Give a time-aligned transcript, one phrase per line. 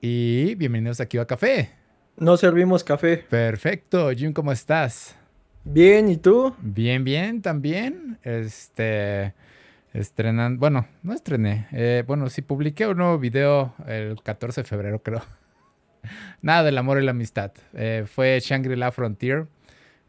[0.00, 1.70] y bienvenidos aquí a Café.
[2.16, 3.24] No servimos café.
[3.28, 5.16] Perfecto, Jim, ¿cómo estás?
[5.64, 6.54] Bien, ¿y tú?
[6.60, 8.18] Bien, bien, también.
[8.22, 9.34] Este,
[9.92, 11.66] estrenando, bueno, no estrené.
[11.72, 15.22] Eh, bueno, sí publiqué un nuevo video el 14 de febrero, creo.
[16.42, 17.52] Nada del amor y la amistad.
[17.74, 19.46] Eh, fue Shangri-La Frontier.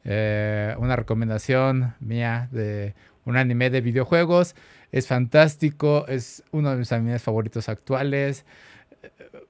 [0.04, 2.96] Eh, una recomendación mía de
[3.26, 4.56] un anime de videojuegos.
[4.92, 8.46] Es fantástico, es uno de mis animes favoritos actuales.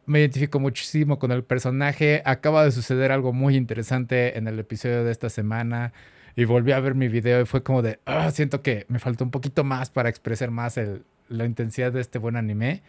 [0.05, 2.21] Me identifico muchísimo con el personaje.
[2.25, 5.93] Acaba de suceder algo muy interesante en el episodio de esta semana.
[6.35, 9.23] Y volví a ver mi video y fue como de, ah, siento que me faltó
[9.23, 10.79] un poquito más para expresar más
[11.29, 12.83] la intensidad de este buen anime.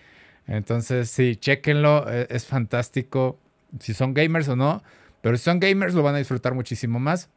[0.47, 3.39] Entonces, sí, chequenlo, e, es fantástico.
[3.81, 4.83] Si son gamers o no,
[5.21, 7.31] pero si son gamers lo van a disfrutar muchísimo más.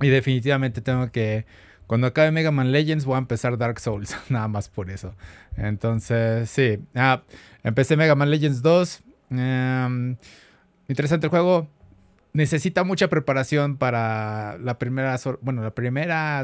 [0.00, 1.46] Y definitivamente tengo que
[1.86, 5.14] cuando acabe Mega Man Legends voy a empezar Dark Souls, nada más por eso.
[5.56, 6.78] Entonces, sí.
[6.94, 7.22] Ah,
[7.62, 9.02] empecé Mega Man Legends 2.
[9.30, 10.16] Em,
[10.88, 11.68] interesante el juego.
[12.32, 16.42] Necesita mucha preparación para la primera, bueno, la primera,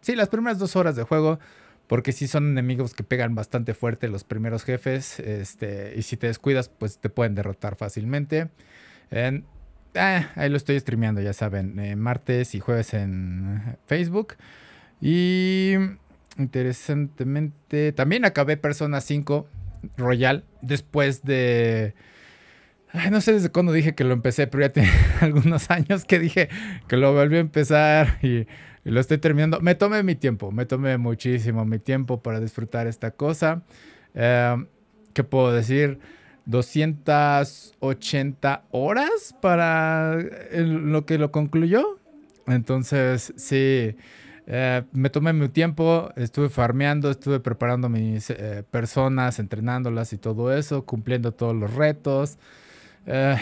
[0.00, 1.38] sí, las primeras dos horas de juego,
[1.86, 6.26] porque sí son enemigos que pegan bastante fuerte los primeros jefes, este, y si te
[6.26, 8.48] descuidas, pues te pueden derrotar fácilmente.
[9.94, 14.34] Ah, ahí lo estoy streameando, ya saben, eh, martes y jueves en Facebook.
[15.00, 15.74] Y
[16.38, 19.46] interesantemente, también acabé Persona 5
[19.96, 21.94] Royal después de...
[23.10, 26.48] no sé desde cuándo dije que lo empecé, pero ya tiene algunos años que dije
[26.86, 28.46] que lo volví a empezar y,
[28.84, 29.60] lo estoy terminando.
[29.60, 33.62] Me tomé mi tiempo, me tomé muchísimo mi tiempo para disfrutar esta cosa.
[34.14, 34.66] Em,
[35.12, 35.98] ¿Qué puedo decir?
[36.46, 40.16] 280 horas para
[40.52, 41.98] lo que lo concluyó.
[42.46, 43.94] Entonces, sí,
[44.50, 50.56] eh, me tomé mi tiempo, estuve farmeando, estuve preparando mis eh, personas, entrenándolas y todo
[50.56, 52.38] eso, cumpliendo todos los retos.
[53.04, 53.36] Eh,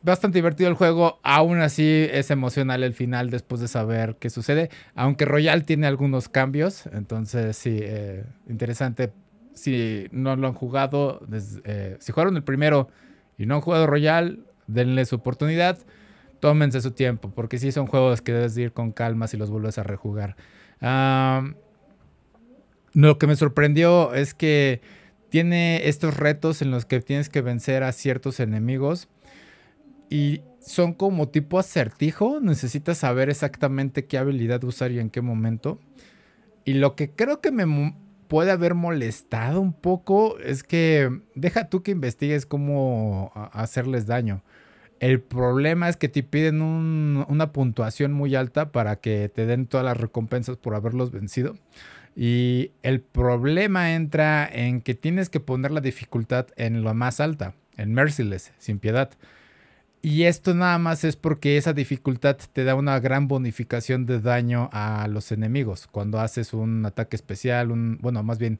[0.00, 4.70] bastante divertido el juego, aún así es emocional el final después de saber qué sucede,
[4.94, 7.82] aunque Royal tiene algunos cambios, entonces sí,
[8.48, 9.12] interesante.
[9.52, 11.20] Si no lo han jugado,
[11.98, 12.88] si jugaron el primero
[13.36, 15.78] y no han jugado Royal, denle su oportunidad
[16.40, 19.78] tómense su tiempo, porque sí son juegos que debes ir con calma si los vuelves
[19.78, 20.36] a rejugar.
[22.92, 24.80] lo que me sorprendió es que
[25.28, 29.08] tiene estos retos en los que tienes que vencer a ciertos enemigos
[30.10, 35.78] y son como tipo acertijo, necesitas saber exactamente qué habilidad usar y en qué momento.
[36.64, 37.94] Y lo que creo que me
[38.28, 44.42] puede haber molestado un poco es que deja tú que investigues cómo hacerles daño.
[45.00, 49.84] El problema es que te piden una puntuación muy alta para que te den todas
[49.84, 51.54] las recompensas por haberlos vencido.
[52.16, 57.54] Y el problema entra en que tienes que poner la dificultad en lo más alta,
[57.76, 59.10] en Merciless, sin piedad.
[60.02, 64.68] Y esto nada más es porque esa dificultad te da una gran bonificación de daño
[64.72, 65.86] a los enemigos.
[65.86, 68.58] Cuando haces un ataque especial, un, bueno, más bien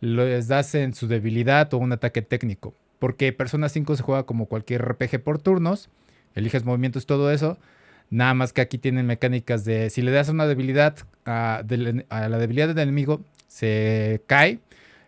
[0.00, 2.74] les das en su debilidad o un ataque técnico.
[3.00, 5.88] Porque Persona 5 se juega como cualquier RPG por turnos.
[6.36, 7.58] Eliges movimientos, todo eso.
[8.10, 12.68] Nada más que aquí tienen mecánicas de si le das una debilidad a, la debilidad
[12.68, 14.58] del enemigo, se cae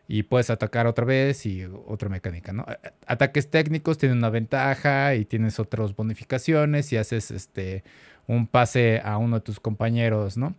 [0.08, 2.64] y puedes atacar otra vez y otra mecánica, ¿no?
[3.06, 7.84] Ataques técnicos tienen una ventaja y tienes otras bonificaciones y haces este
[8.26, 10.54] un pase a uno de tus compañeros, ¿no?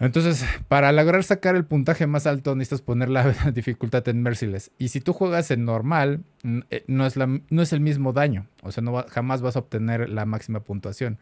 [0.00, 4.70] Entonces, para lograr sacar el puntaje más alto, necesitas poner la dificultad en Merciless.
[4.78, 6.24] Y si tú juegas en normal,
[6.70, 8.46] eh, no es, la, no es el mismo daño.
[8.62, 11.18] O sea, no jamás vas a obtener la máxima puntuación.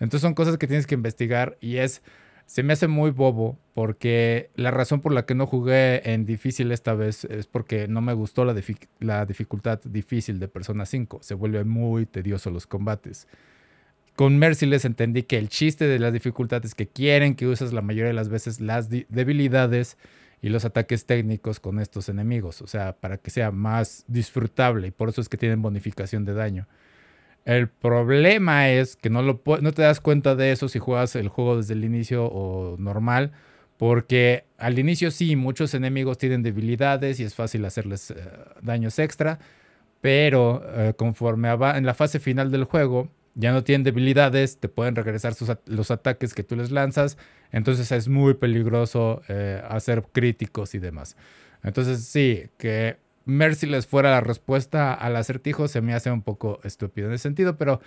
[0.00, 2.02] Entonces, son cosas que tienes que investigar y es.
[2.46, 6.72] Se me hace muy bobo porque la razón por la que no jugué en difícil
[6.72, 8.54] esta vez es porque no me gustó la,
[8.98, 11.20] la dificultad difícil de Persona 5.
[11.22, 13.28] Se vuelve muy tedioso los combates
[14.16, 17.82] con Merciless entendí que el chiste de las dificultades es que quieren que uses la
[17.82, 19.96] mayoría de las veces las debilidades
[20.42, 24.90] y los ataques técnicos con estos enemigos, o sea, para que sea más disfrutable y
[24.90, 26.66] por eso es que tienen bonificación de daño.
[27.44, 31.28] El problema es que no, lo, no te das cuenta de eso si juegas el
[31.28, 33.32] juego desde el inicio o normal,
[33.78, 38.16] porque al inicio sí, muchos enemigos tienen debilidades y es fácil hacerles eh,
[38.60, 39.38] daños extra,
[40.00, 44.94] pero eh, conforme en la fase final del juego, ya no tienen debilidades, te pueden
[44.94, 45.34] regresar
[45.66, 47.16] los ataques que tú les lanzas,
[47.50, 51.16] entonces es muy peligroso eh, hacer críticos y demás.
[51.62, 57.08] Entonces sí, que Merciless fuera la respuesta al acertijo se me hace un poco estúpido
[57.08, 57.80] en ese sentido, pero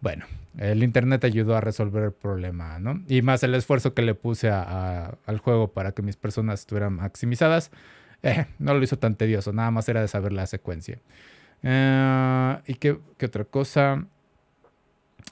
[0.00, 0.26] bueno,
[0.58, 3.02] el internet ayudó a resolver el problema, ¿no?
[3.08, 7.70] Y más el esfuerzo que le puse al juego para que mis personas estuvieran maximizadas,
[8.22, 10.98] eh, no lo hizo tan tedioso, nada más era de saber la secuencia.
[11.62, 14.06] Eh, ¿Y qué, qué otra cosa?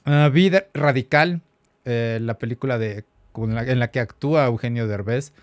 [0.05, 1.41] Ah, Vida Radical,
[1.85, 3.05] eh, la película de,
[3.35, 5.33] en la que actúa Eugenio Derbez.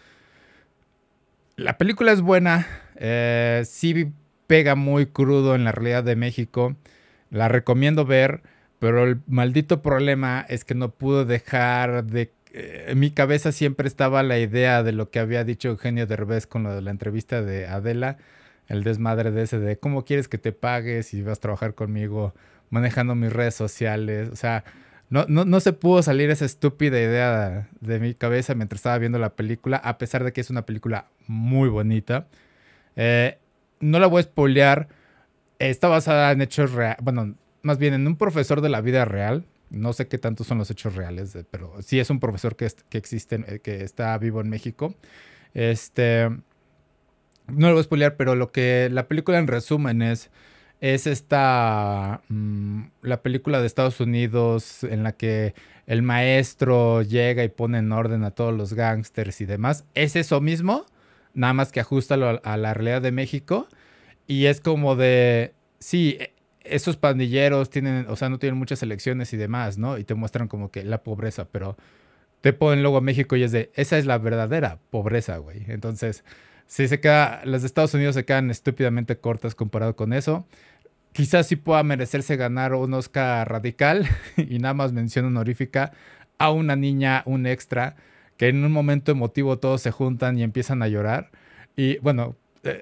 [1.56, 2.67] La película es buena,
[2.97, 4.12] eh, sí
[4.47, 6.77] pega muy crudo en la realidad de México.
[7.31, 8.43] La recomiendo ver,
[8.79, 12.33] pero el maldito problema es que no pudo dejar de...
[12.53, 16.47] eh, en mi cabeza siempre estaba la idea de lo que había dicho Eugenio Derbez
[16.47, 18.19] con de la entrevista de Adela,
[18.69, 22.35] el desmadre de ese de cómo quieres que te pagues si vas a trabajar conmigo
[22.70, 24.29] manejando mis redes sociales.
[24.31, 24.65] O sea,
[25.11, 29.19] no, no, no se pudo salir esa estúpida idea de, mi cabeza mientras estaba viendo
[29.19, 32.26] la película, a pesar de que es una película muy bonita.
[32.97, 33.38] Eh,
[33.81, 34.88] no la voy a spoilear.
[35.59, 36.99] Está basada en hechos reales.
[37.03, 39.47] Bueno, más bien en un profesor de la vida real.
[39.70, 42.70] No sé qué tantos son los hechos reales, eh, pero sí es un profesor que,
[42.88, 44.94] que existe, eh, que está vivo en México.
[45.55, 46.29] Este.
[47.47, 50.31] No lo voy a spoilear, pero lo que la película en resumen es.
[50.81, 52.21] Es esta.
[52.29, 55.55] mm, la película de Estados Unidos en la que
[55.87, 59.85] el maestro llega y pone en orden a todos los gángsters y demás.
[59.95, 60.87] Es eso mismo,
[61.35, 63.67] nada más que ajusta a la realidad de México.
[64.27, 65.55] Y es como de.
[65.81, 68.07] Sí, e- esos pandilleros tienen.
[68.09, 69.99] O sea, no tienen muchas elecciones y demás, ¿no?
[69.99, 71.77] Y te muestran como que la pobreza, pero
[72.41, 73.71] te ponen luego a México y es de.
[73.75, 75.65] Esa es la verdadera pobreza, güey.
[75.69, 76.25] Entonces.
[76.69, 80.47] Sí, se queda, las de Estados Unidos se quedan estúpidamente cortas comparado con eso.
[81.12, 84.06] Quizás sí pueda merecerse ganar un Oscar radical
[84.37, 85.93] y nada más mención honorífica
[86.38, 87.97] a una niña, un extra,
[88.37, 91.31] que en un momento emotivo todos se juntan y empiezan a llorar.
[91.75, 92.37] Y bueno,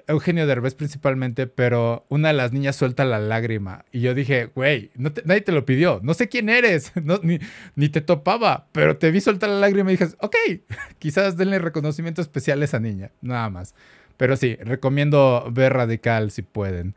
[0.07, 3.85] Eugenio Derbez principalmente, pero una de las niñas suelta la lágrima.
[3.91, 6.91] Y yo dije, güey, nadie te lo pidió, no sé quién eres,
[7.23, 7.39] ni,
[7.75, 10.35] ni te topaba, pero te vi soltar la lágrima y dije, ok,
[10.99, 13.73] quizás denle reconocimiento especial a esa niña, nada más.
[14.17, 16.95] Pero sí, recomiendo ver Radical si pueden.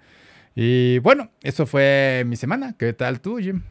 [0.55, 2.75] Y bueno, eso fue mi semana.
[2.79, 3.63] ¿Qué tal tú, Jim?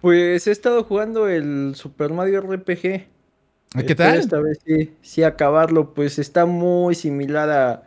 [0.00, 3.15] Pues he estado jugando el Super Mario RPG.
[3.84, 4.18] ¿Qué tal?
[4.18, 7.82] Esta vez sí, sí acabarlo, pues está muy similar a,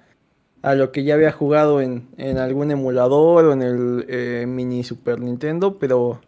[0.62, 4.84] a lo que ya había jugado en, en algún emulador o en el eh, mini
[4.84, 6.22] Super Nintendo, pero,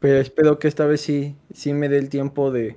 [0.00, 2.76] pero espero que esta vez sí, sí me dé el tiempo de,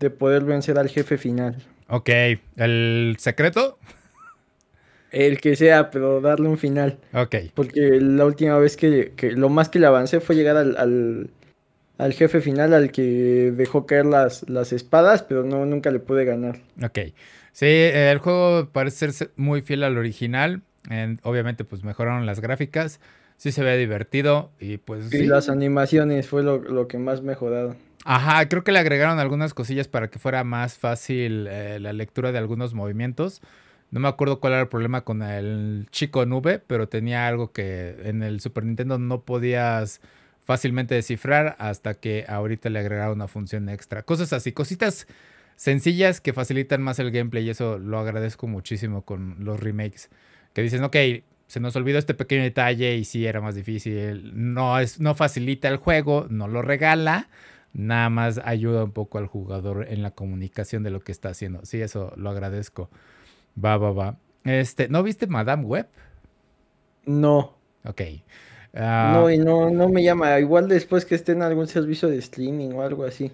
[0.00, 1.56] de poder vencer al jefe final.
[1.88, 2.10] Ok,
[2.56, 3.78] ¿el secreto?
[5.10, 6.98] El que sea, pero darle un final.
[7.12, 10.76] Ok, Porque la última vez que, que lo más que le avancé fue llegar al,
[10.76, 11.30] al,
[11.98, 16.24] al jefe final, al que dejó caer las, las espadas, pero no, nunca le pude
[16.24, 16.60] ganar.
[16.82, 16.98] ok.
[17.52, 20.62] Sí, eh, el juego parece ser muy fiel al original.
[20.88, 23.00] En- obviamente, pues mejoraron las gráficas.
[23.36, 25.26] Sí se ve divertido y pues Y sí.
[25.26, 27.76] las animaciones fue lo, lo que más mejoraron.
[28.04, 32.32] Ajá, creo que le agregaron algunas cosillas para que fuera más fácil eh, la lectura
[32.32, 33.42] de algunos movimientos.
[33.90, 37.96] No me acuerdo cuál era el problema con el chico nube, pero tenía algo que
[38.04, 40.00] en el Super Nintendo no podías
[40.48, 44.02] fácilmente descifrar hasta que ahorita le agregaron una función extra.
[44.02, 45.06] Cosas así, cositas
[45.56, 50.08] sencillas que facilitan más el gameplay y eso lo agradezco muchísimo con los remakes.
[50.54, 50.96] Que dicen, ok,
[51.48, 54.32] se nos olvidó este pequeño detalle y sí era más difícil.
[54.34, 57.28] No, es, no facilita el juego, no lo regala,
[57.74, 61.60] nada más ayuda un poco al jugador en la comunicación de lo que está haciendo.
[61.66, 62.88] Sí, eso lo agradezco.
[63.62, 64.16] Va, va, va.
[64.44, 65.88] Este, ¿no viste Madame Web?
[67.04, 68.00] No, Ok.
[68.74, 70.38] Ah, no, y no, no me llama.
[70.40, 73.32] Igual después que esté en algún servicio de streaming o algo así.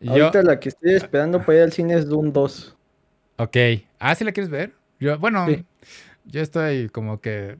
[0.00, 2.76] yo, Ahorita la que estoy esperando para ir al cine es Doom 2.
[3.36, 3.56] ok.
[3.98, 4.74] Ah, ¿sí la quieres ver?
[5.00, 5.64] Yo, bueno, Sí.
[6.24, 7.58] yo estoy como que,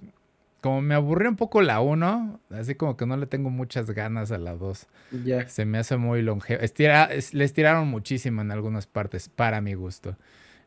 [0.62, 4.32] como me aburrió un poco la 1, así como que no le tengo muchas ganas
[4.32, 4.88] a la 2.
[5.10, 5.46] Ya.
[5.46, 6.62] Se me hace muy longevo.
[6.62, 10.16] Estira, es- le estiraron muchísimo en algunas partes, para mi gusto.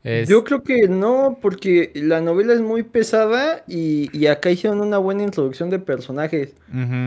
[0.04, 4.82] Es- Yo creo que no, porque la novela es muy pesada y, y acá hicieron
[4.82, 6.56] una buena introducción de personajes.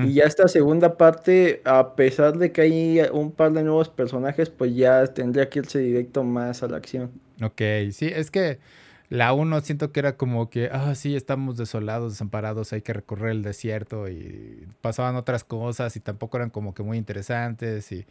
[0.00, 4.50] Y ya esta segunda parte, a pesar de que hay un par de nuevos personajes,
[4.50, 7.10] pues ya tendría que irse directo más a la acción.
[7.42, 7.60] Ok,
[7.92, 8.60] sí, es que
[9.08, 13.30] la 1 siento que era como que, ah, sí, estamos desolados, desamparados, hay que recorrer
[13.32, 18.06] el desierto y pasaban otras cosas y tampoco eran como que muy interesantes y,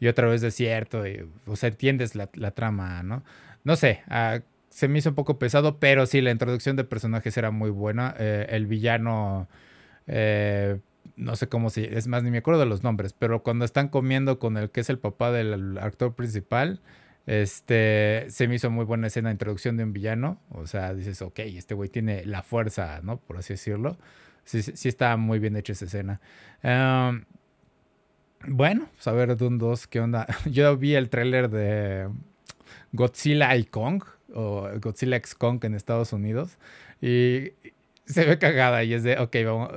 [0.00, 3.24] y otra vez desierto, y, o sea, entiendes la, la trama, ¿no?
[3.64, 7.36] No sé, ah, se me hizo un poco pesado, pero sí, la introducción de personajes
[7.36, 8.14] era muy buena.
[8.18, 9.48] eh, el villano,
[10.06, 10.80] eh,
[11.16, 13.88] no sé cómo se, es más, ni me acuerdo de los nombres, pero cuando están
[13.88, 16.80] comiendo con el que es el papá del actor principal,
[17.26, 20.40] este, se me hizo muy buena escena introducción de un villano.
[20.50, 23.18] O sea, dices, ok, este güey tiene la fuerza, ¿no?
[23.20, 23.98] Por así decirlo.
[24.44, 26.20] Sí, sí, está muy bien hecha esa escena.
[26.62, 27.24] Em,
[28.46, 30.26] bueno, pues a ver, Doom 2, ¿qué onda?
[30.50, 32.08] Yo vi el tráiler de
[32.92, 34.02] Godzilla y Kong,
[34.34, 36.58] o Godzilla x Kong en Estados Unidos.
[37.00, 37.52] Y
[38.06, 39.70] se ve cagada y es de, ok, vamos,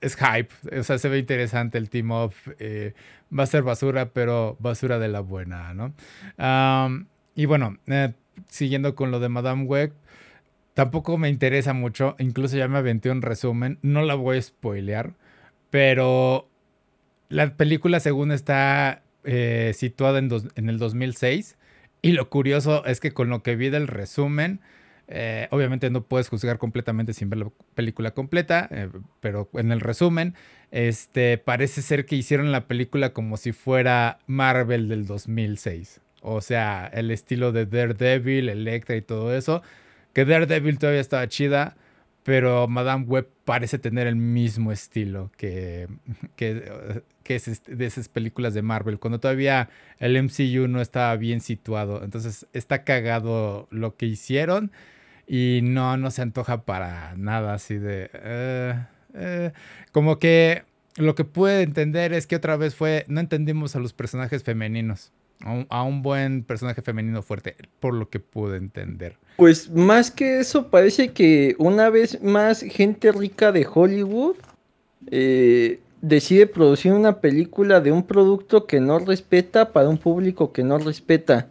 [0.00, 2.94] es hype, o sea, se ve interesante el team up, eh,
[3.36, 5.92] va a ser basura, pero basura de la buena, ¿no?
[7.34, 8.12] y bueno, eh,
[8.48, 9.92] siguiendo con lo de Madame Web,
[10.74, 15.14] tampoco me interesa mucho, incluso ya me aventé un resumen, no la voy a spoilear,
[15.70, 16.48] pero
[17.28, 21.56] la película según está eh, situada en, en el 2006
[22.06, 24.60] y lo curioso es que con lo que vi del resumen,
[25.08, 29.80] eh, obviamente no puedes juzgar completamente sin ver la película completa, eh, pero en el
[29.80, 30.34] resumen,
[30.70, 36.00] este, parece ser que hicieron la película como si fuera Marvel del 2006.
[36.22, 39.62] O sea, el estilo de Daredevil, Electra y todo eso.
[40.12, 41.76] Que Daredevil todavía estaba chida,
[42.26, 45.86] pero Madame Web parece tener el mismo estilo que,
[46.34, 49.68] que, que es de esas películas de Marvel, cuando todavía
[50.00, 52.02] el MCU no estaba bien situado.
[52.02, 54.72] Entonces está cagado lo que hicieron.
[55.28, 58.10] Y no, no se antoja para nada así de...
[58.12, 58.74] Eh,
[59.14, 59.52] eh,
[59.92, 60.64] como que
[60.96, 65.12] lo que pude entender es que otra vez fue, no entendimos a los personajes femeninos.
[65.68, 69.16] A un, buen personaje femenino fuerte, por lo que pude entender.
[69.36, 74.36] Pues más que eso, parece que una vez más gente rica de Hollywood
[75.10, 80.64] eh, decide producir una película de un producto que no respeta para un público que
[80.64, 81.48] no respeta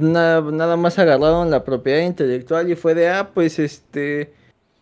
[0.00, 4.32] nada, más agarraron la propiedad intelectual y fue de, ah, pues este,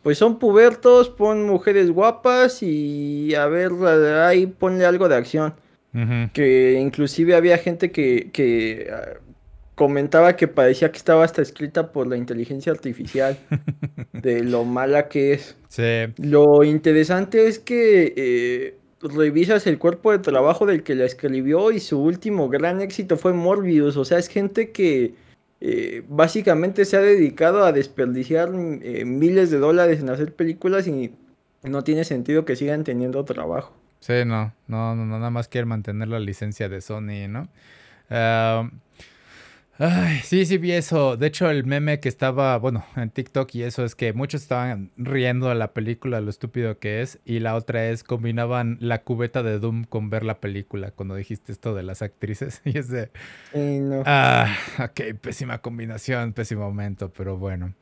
[0.03, 3.73] pues son pubertos, pon mujeres guapas y a ver,
[4.23, 5.55] ahí ponle algo de acción.
[6.33, 9.21] Que inclusive había gente que, que ah,
[9.77, 13.39] comentaba que parecía que estaba hasta escrita por la inteligencia artificial,
[14.13, 15.57] de lo mala que es.
[16.19, 18.13] Lo interesante es que...
[18.17, 23.19] Eh, revisas el cuerpo de trabajo del que la escribió y su último gran éxito
[23.19, 23.99] fue Morbius.
[23.99, 25.15] O sea, es gente que
[25.61, 28.51] eh, básicamente se ha dedicado a desperdiciar
[28.83, 31.13] eh, miles de dólares en hacer películas y
[31.63, 33.75] no tiene sentido que sigan teniendo trabajo.
[34.05, 37.49] Sí, no, no, no, nada más quiere mantener la licencia de Sony, ¿no?
[38.11, 38.69] Ah,
[39.79, 41.17] Ay, sí, sí vi eso.
[41.17, 44.91] De hecho, el meme que estaba, bueno, en TikTok y eso es que muchos estaban
[44.99, 49.43] riendo de la película, lo estúpido que es, y la otra es combinaban la cubeta
[49.43, 52.61] de Doom con ver la película cuando dijiste esto de las actrices.
[52.67, 53.11] Y es de...
[54.05, 57.73] Ah, ok, pésima combinación, pésimo momento, pero bueno.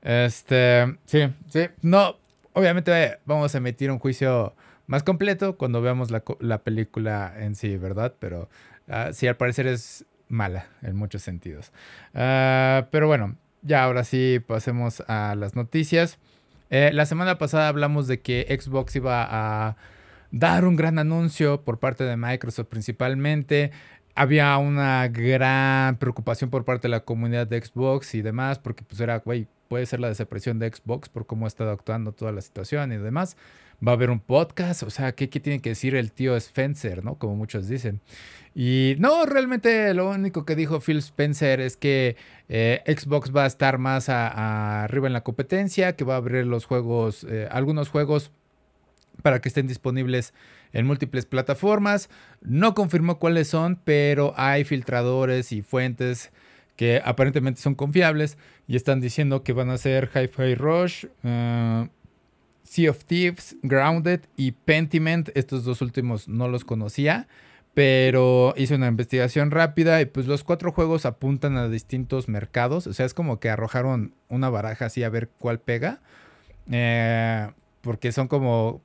[0.00, 2.18] Este, sí, sí, no,
[2.52, 4.54] obviamente vamos a emitir un juicio
[4.92, 8.14] más completo cuando veamos la, película en sí, ¿verdad?
[8.18, 8.50] Pero
[8.88, 11.72] uh, sí, al parecer es mala en muchos sentidos.
[12.12, 16.18] Ah, pero bueno, ya ahora sí pasemos a las noticias.
[16.68, 19.78] Eh, la semana pasada hablamos de que Xbox iba a
[20.30, 23.70] dar un gran anuncio por parte de Microsoft principalmente.
[24.14, 29.00] Había una gran preocupación por parte de la comunidad de Xbox y demás, porque pues
[29.00, 32.42] era, güey, puede ser la desapreciación de Xbox por cómo ha estado actuando toda la
[32.42, 33.38] situación y demás.
[33.86, 37.16] Va a haber un podcast, o sea, ¿qué, tiene que decir el tío Spencer, no?
[37.16, 38.00] Como muchos dicen.
[38.54, 42.16] Y no, realmente lo único que dijo Phil Spencer es que
[42.48, 46.64] eh, Xbox va a estar más arriba en la competencia, que va a abrir los
[46.64, 48.30] juegos, eh, algunos juegos
[49.22, 50.32] para que estén disponibles
[50.72, 52.08] en múltiples plataformas.
[52.40, 56.30] No confirmó cuáles son, pero hay filtradores y fuentes
[56.76, 61.86] que aparentemente son confiables y están diciendo que van a ser Hi-Fi Rush, uh,
[62.72, 65.28] Sea of Thieves, Grounded y Pentiment.
[65.34, 67.28] Estos dos últimos no los conocía.
[67.74, 72.86] Pero hice una investigación rápida y pues los cuatro juegos apuntan a distintos mercados.
[72.86, 76.00] O sea, es como que arrojaron una baraja así a ver cuál pega.
[76.70, 77.50] Eh,
[77.82, 78.80] porque son como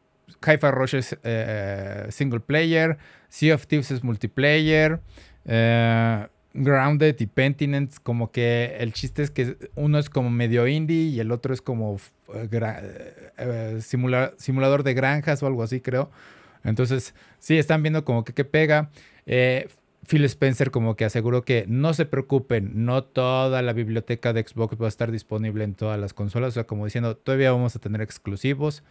[0.46, 2.98] Hi-Fi Rush es eh, single player,
[3.30, 5.00] Sea of Thieves es multiplayer,
[5.46, 6.28] eh,
[6.58, 11.20] Grounded y Pentinent, como que el chiste es que uno es como medio indie y
[11.20, 12.00] el otro es como
[13.80, 16.10] simulador de granjas o algo así, creo.
[16.64, 18.90] Entonces, sí, están viendo como que qué pega.
[19.26, 19.68] Eh,
[20.08, 24.82] Phil Spencer como que aseguró que no se preocupen, no toda la biblioteca de Xbox
[24.82, 27.80] va a estar disponible en todas las consolas, o sea, como diciendo, todavía vamos a
[27.80, 28.84] tener exclusivos,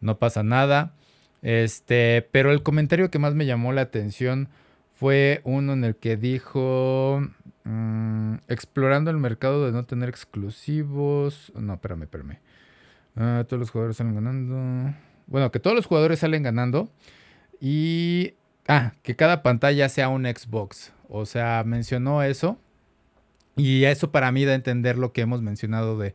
[0.00, 0.94] no pasa nada.
[1.42, 4.48] Este, pero el comentario que más me llamó la atención
[4.96, 7.22] fue uno en el que dijo,
[7.64, 12.38] mm, explorando el mercado de no tener exclusivos, no, espérame, espérame.
[13.14, 14.94] Ah, todos los jugadores salen ganando.
[15.26, 16.90] Bueno, que todos los jugadores salen ganando.
[17.60, 18.34] Y.
[18.68, 20.92] Ah, que cada pantalla sea un Xbox.
[21.08, 22.58] O sea, mencionó eso.
[23.56, 26.14] Y eso para mí da a entender lo que hemos mencionado de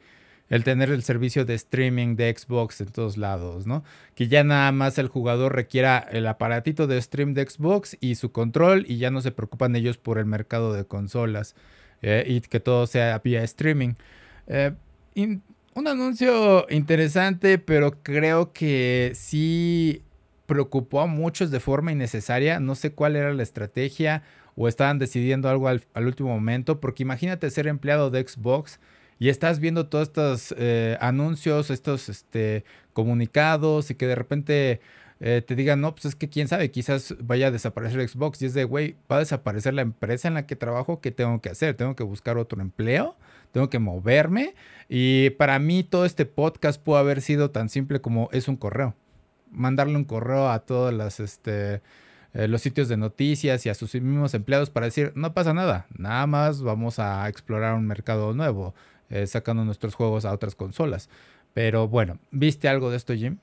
[0.51, 3.86] el tener el servicio de streaming de Xbox en todos lados, ¿no?
[4.15, 8.34] Que ya nada más el jugador requiera el aparatito de stream de Xbox y su
[8.34, 11.55] control y ya no se preocupan ellos por el mercado de consolas
[12.01, 13.93] eh, y que todo sea vía streaming.
[14.48, 14.74] Eh,
[15.15, 20.03] Un anuncio interesante, pero creo que sí
[20.48, 22.60] preocupó a muchos de forma innecesaria.
[22.60, 24.24] No sé cuál era la estrategia
[24.58, 28.81] o estaban decidiendo algo al, último momento, porque imagínate ser empleado de Xbox
[29.21, 34.81] y estás viendo todos estos eh, anuncios, estos este, comunicados y que de repente
[35.19, 38.47] eh, te digan, no, pues es que quién sabe, quizás vaya a desaparecer Xbox y
[38.47, 41.49] es de, güey, va a desaparecer la empresa en la que trabajo, ¿qué tengo que
[41.49, 41.75] hacer?
[41.75, 43.15] ¿Tengo que buscar otro empleo?
[43.51, 44.55] tengo que moverme.
[44.89, 48.95] Y para mí todo este podcast pudo haber sido tan simple como es un correo.
[49.51, 51.81] Mandarle un correo a todos las, este,
[52.33, 55.87] eh, los sitios de noticias y a sus mismos empleados para decir, no pasa nada,
[55.97, 58.73] nada más vamos a explorar un mercado nuevo,
[59.12, 61.10] eh, sacando nuestros juegos a otras consolas.
[61.53, 63.38] Pero bueno, ¿viste algo de esto, Jim?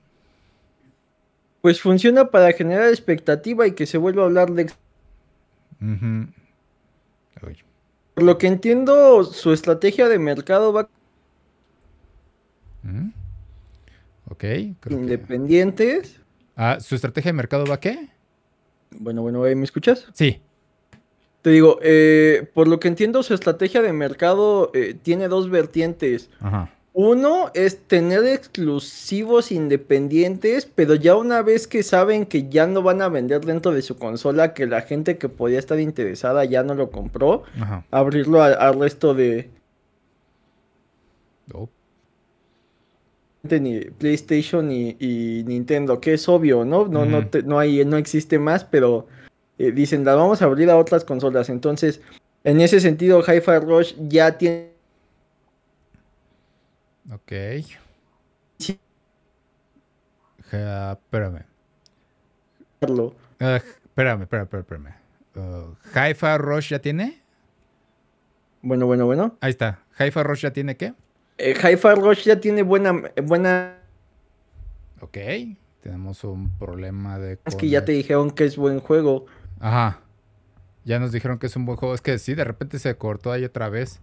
[1.61, 4.71] Pues funciona para generar expectativa y que se vuelva a hablar de...
[8.15, 10.89] Por lo que entiendo, su estrategia de mercado va.
[14.29, 14.45] Ok.
[14.91, 16.21] Independientes.
[16.57, 18.09] Ah, ¿su estrategia de mercado va qué?
[18.91, 20.09] Bueno, bueno, ¿me escuchas?
[20.15, 20.41] Sí.
[21.49, 26.29] Te digo, eh, por lo que entiendo, su estrategia de mercado eh, tiene dos vertientes.
[26.41, 26.71] Ajá.
[26.93, 33.01] Uno es tener exclusivos independientes, pero ya una vez que saben que ya no van
[33.01, 36.75] a vender dentro de su consola, que la gente que podía estar interesada ya no
[36.75, 37.45] lo compró,
[37.91, 39.49] abrirlo al resto de...
[43.43, 46.89] Ni PlayStation y, Nintendo, que es obvio, ¿no?
[46.89, 49.07] No, no, no, hay, no existe más, pero
[49.59, 51.49] eh, dicen, la vamos a abrir a otras consolas.
[51.49, 52.01] Entonces,
[52.45, 54.79] en ese sentido, Hi-Fi Rush ya tiene
[57.11, 57.33] Ok.
[58.59, 58.79] Sí.
[60.51, 61.45] espérame.
[62.83, 64.95] Uh, espérame, espérame, espérame.
[65.35, 67.19] Uh, ¿Haifa Rush ya tiene?
[68.61, 69.37] Bueno, bueno, bueno.
[69.41, 69.81] Ahí está.
[69.97, 70.93] ¿Haifa Rush ya tiene qué?
[71.39, 72.93] Eh, Haifa Rush ya tiene buena,
[73.25, 73.79] buena.
[75.01, 75.17] Ok.
[75.83, 77.39] Tenemos un problema de.
[77.47, 79.27] Es que ya te dijeron que es buen juego.
[79.61, 80.01] Ajá.
[80.85, 81.95] Ya nos dijeron que es un buen juego.
[81.95, 84.01] Es que sí, de repente se cortó ahí otra vez.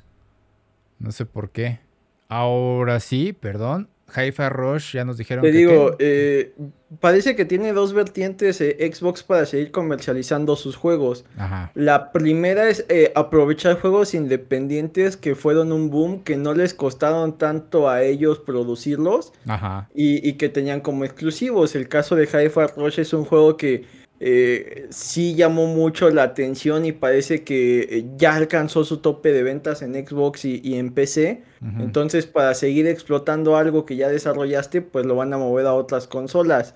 [0.99, 1.79] No sé por qué.
[2.27, 3.89] Ahora sí, perdón.
[4.13, 6.53] Haifa Rush ya nos dijeron Te digo, eh,
[6.99, 11.25] parece que tiene dos vertientes eh, Xbox para seguir comercializando sus juegos.
[11.37, 11.71] Ajá.
[11.73, 17.37] La primera es eh, aprovechar juegos independientes que fueron un boom, que no les costaron
[17.37, 19.89] tanto a ellos producirlos Ajá.
[19.95, 21.75] Y, y, que tenían como exclusivos.
[21.75, 23.85] El caso de Haifa Rush es un juego que
[24.19, 29.43] eh, sí llamó mucho la atención y parece que eh, ya alcanzó su tope de
[29.43, 31.43] ventas en Xbox y, en PC.
[31.79, 36.07] Entonces, para seguir explotando algo que ya desarrollaste, pues lo van a mover a otras
[36.07, 36.75] consolas.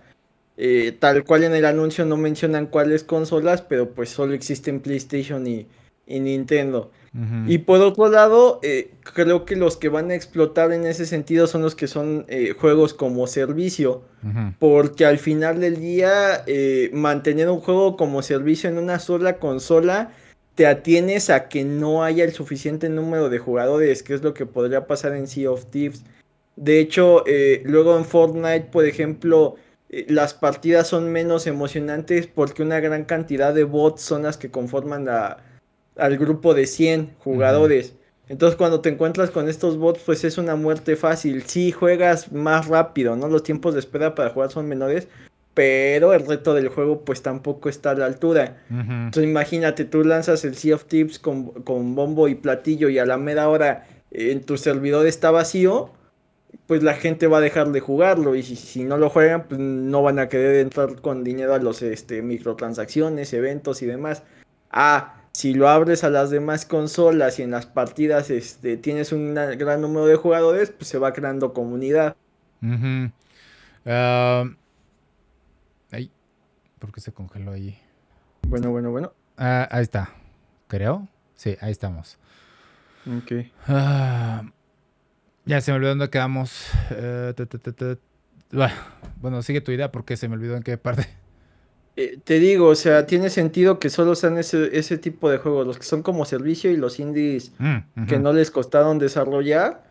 [0.58, 5.48] Eh, tal cual en el anuncio no mencionan cuáles consolas, pero pues solo existen PlayStation
[5.48, 5.68] y,
[6.10, 6.92] y Nintendo.
[7.48, 11.48] Y por otro lado, eh, creo que los que van a explotar en ese sentido
[11.48, 14.04] son los que son eh, juegos como servicio.
[14.60, 20.12] Porque al final del día, eh, mantener un juego como servicio en una sola consola,
[20.56, 24.46] te atienes a que no haya el suficiente número de jugadores, que es lo que
[24.46, 26.04] podría pasar en Sea of Thieves.
[26.58, 27.24] De hecho,
[27.64, 29.56] luego en Fortnite, por ejemplo,
[29.90, 35.06] las partidas son menos emocionantes porque una gran cantidad de bots son las que conforman
[35.06, 35.38] la
[36.00, 37.96] al grupo de 100 jugadores.
[38.28, 41.44] Entonces cuando te encuentras con estos bots, pues es una muerte fácil.
[41.44, 43.28] Sí juegas más rápido, ¿no?
[43.28, 45.08] Los tiempos de espera para jugar son menores,
[45.56, 48.64] pero el reto del juego pues tampoco está a la altura.
[48.70, 53.06] Entonces imagínate, tú lanzas el Sea of Tips con, con, bombo y platillo y a
[53.06, 55.92] la mera hora eh, en tu servidor está vacío,
[56.68, 59.60] pues la gente va a dejar de jugarlo y si, si, no lo juegan, pues
[59.60, 64.22] no van a querer entrar con dinero a los este, microtransacciones, eventos y demás.
[64.70, 69.36] Ah, si lo abres a las demás consolas y en las partidas este, tienes un
[69.36, 72.18] gran número de jugadores, pues se va creando comunidad.
[73.86, 74.44] Ah,
[76.78, 77.80] ¿Por qué se congeló ahí?
[78.50, 79.14] Bueno, bueno, bueno.
[79.38, 80.10] Ah, ahí está.
[80.68, 81.08] Creo.
[81.36, 82.20] Sí, ahí estamos.
[83.08, 83.48] Ok.
[83.66, 84.44] Ah,
[85.46, 86.70] ya se me olvidó dónde quedamos.
[86.92, 87.34] Eh,
[89.22, 91.08] bueno, sigue tu idea porque se me olvidó en qué parte.
[92.02, 95.68] Eh, te digo, o sea, tiene sentido que solo sean ese, ese tipo de juegos,
[95.68, 99.84] los que son como servicio y los indies mm, que no les costaron desarrollar.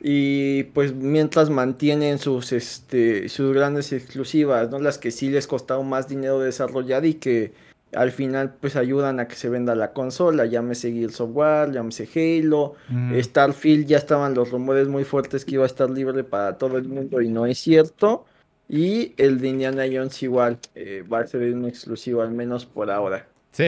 [0.00, 4.80] Y pues mientras mantienen sus, este, sus grandes exclusivas, ¿no?
[4.80, 7.52] Las que sí les costaron más dinero desarrollar y que
[7.94, 12.74] al final pues ayudan a que se venda la consola, llámese Guild Software, llámese Halo,
[13.20, 16.88] Starfield, ya estaban los rumores muy fuertes que iba a estar libre para todo el
[16.88, 18.24] mundo y no es cierto.
[18.72, 22.90] Y el de Indiana Jones igual, eh, va a ser un exclusivo, al menos por
[22.90, 23.28] ahora.
[23.52, 23.64] Sí,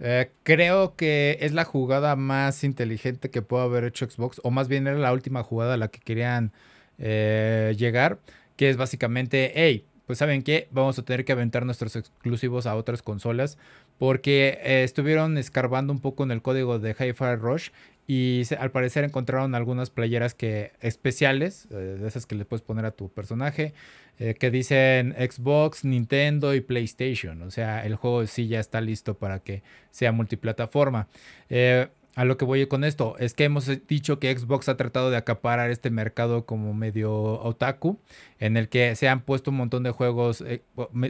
[0.00, 4.68] Eh, creo que es la jugada más inteligente que pudo haber hecho Xbox, o más
[4.68, 6.52] bien era la última jugada a la que querían
[6.98, 8.20] eh, llegar,
[8.56, 12.76] que es básicamente, hey, pues saben qué, vamos a tener que aventar nuestros exclusivos a
[12.76, 13.58] otras consolas,
[13.98, 17.70] porque estuvieron escarbando un poco en el código de Hi-Fi Rush
[18.08, 22.90] y al parecer encontraron algunas playeras que especiales, de esas que le puedes poner a
[22.90, 23.74] tu personaje,
[24.18, 27.42] eh, que dicen Xbox, Nintendo y PlayStation.
[27.42, 31.06] O sea, el juego sí ya está listo para que sea multiplataforma.
[31.50, 35.10] Eh, a lo que voy con esto es que hemos dicho que Xbox ha tratado
[35.10, 38.00] de acaparar este mercado como medio otaku,
[38.40, 40.62] en el que se han puesto un montón de juegos eh,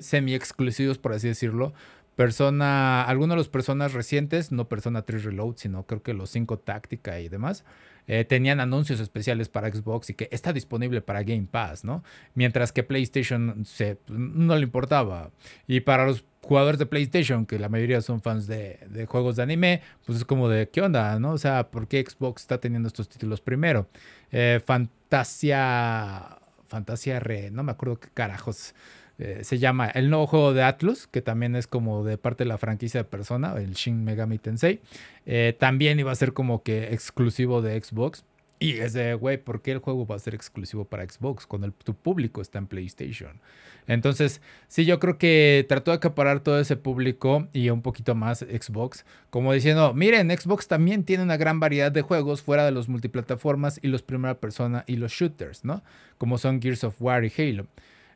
[0.02, 1.72] semi exclusivos, por así decirlo,
[2.18, 6.58] Persona, algunos de los personas recientes, no Persona 3 Reload, sino creo que los 5
[6.58, 7.64] Táctica y demás,
[8.08, 12.02] eh, tenían anuncios especiales para Xbox y que está disponible para Game Pass, ¿no?
[12.34, 15.30] Mientras que PlayStation se, no le importaba.
[15.68, 19.82] Y para los jugadores de PlayStation, que la mayoría son fans de, juegos de anime,
[20.04, 21.30] pues es como de, ¿qué onda, no?
[21.30, 23.88] O sea, ¿por qué Xbox está teniendo estos títulos primero?
[24.32, 26.34] Eh, Fantasia...
[26.66, 28.74] Fantasia Re, no me acuerdo qué carajos
[29.18, 32.48] eh, se llama el nuevo juego de Atlus, que también es como de parte de
[32.48, 34.80] la franquicia de Persona, el Shin Megami Tensei.
[35.26, 38.24] Eh, también iba a ser como que exclusivo de Xbox.
[38.60, 41.70] Y es de, güey, ¿por qué el juego va a ser exclusivo para Xbox cuando
[41.70, 43.40] tu público está en PlayStation?
[43.86, 48.40] Entonces, sí, yo creo que trató de acaparar todo ese público y un poquito más
[48.40, 52.88] Xbox, como diciendo, miren, Xbox también tiene una gran variedad de juegos fuera de los
[52.88, 55.82] multiplataformas y los primera persona y los shooters, ¿no?
[56.18, 57.66] Como son Gears of War y Halo.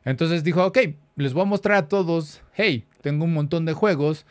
[0.05, 0.79] Entonces dijo, ok,
[1.15, 4.25] les voy a mostrar a todos, hey, tengo un montón de juegos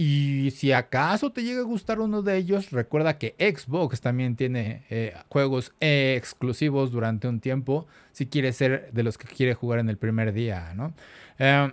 [0.00, 4.84] y si acaso te llega a gustar uno de ellos, recuerda que Xbox también tiene
[4.90, 9.88] eh, juegos exclusivos durante un tiempo, si quieres ser de los que quiere jugar en
[9.88, 10.94] el primer día, ¿no?
[11.40, 11.72] Eh,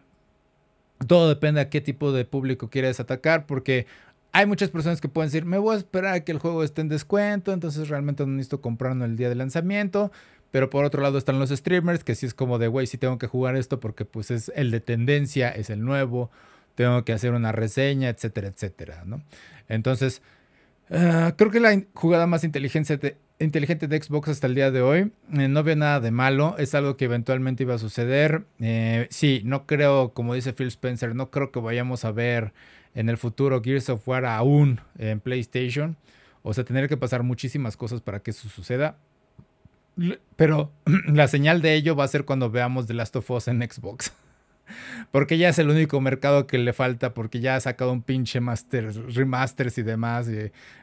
[1.08, 3.86] todo depende a qué tipo de público quieres atacar, porque
[4.32, 6.82] hay muchas personas que pueden decir, me voy a esperar a que el juego esté
[6.82, 10.12] en descuento, entonces realmente no necesito comprarlo el día de lanzamiento.
[10.56, 13.18] Pero por otro lado están los streamers, que sí es como de, güey, sí tengo
[13.18, 16.32] que jugar esto porque pues es el de tendencia, es el nuevo,
[16.76, 19.22] tengo que hacer una reseña, etcétera, etcétera, ¿no?
[19.68, 20.22] Entonces,
[20.92, 24.82] ah, creo que la jugada más inteligente de, inteligente de Xbox hasta el día de
[24.82, 28.46] hoy, eh, no veo nada de malo, es algo que eventualmente iba a suceder.
[28.62, 32.54] Eh, sí, no creo, como dice Phil Spencer, no creo que vayamos a ver
[32.94, 35.98] en el futuro Gears of War aún en PlayStation.
[36.44, 38.96] O sea, tener que pasar muchísimas cosas para que eso suceda.
[40.36, 40.72] Pero
[41.08, 44.12] la señal de ello va a ser cuando veamos The Last of Us en Xbox.
[45.12, 48.40] Porque ya es el único mercado que le falta, porque ya ha sacado un pinche
[48.40, 50.28] master, remasters y demás.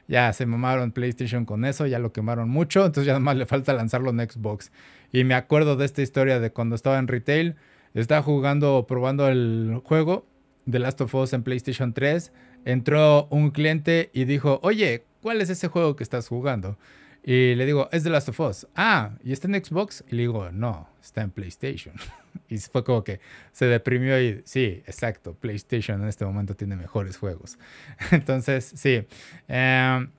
[0.07, 2.87] Ya se mamaron PlayStation con eso, ya lo quemaron mucho.
[2.87, 4.71] Entonces ya más le falta lanzarlo en Xbox.
[5.13, 7.57] Y me acuerdo de esta historia de cuando estaba en retail,
[7.95, 10.27] estaba jugando, probando el juego
[10.71, 12.33] The Last of Us en PlayStation 3.
[12.65, 16.79] Entró un cliente y dijo, oye, ¿cuál es ese juego que estás jugando?
[17.25, 18.67] Y le digo, es The Last of Us.
[18.75, 20.05] Ah, ¿y está en Xbox?
[20.09, 21.95] Y le digo, no, está en PlayStation.
[22.49, 23.21] y fue como que
[23.53, 27.59] se deprimió y sí, exacto, PlayStation en este momento tiene mejores juegos.
[28.11, 29.07] Entonces, sí,
[29.47, 30.11] em,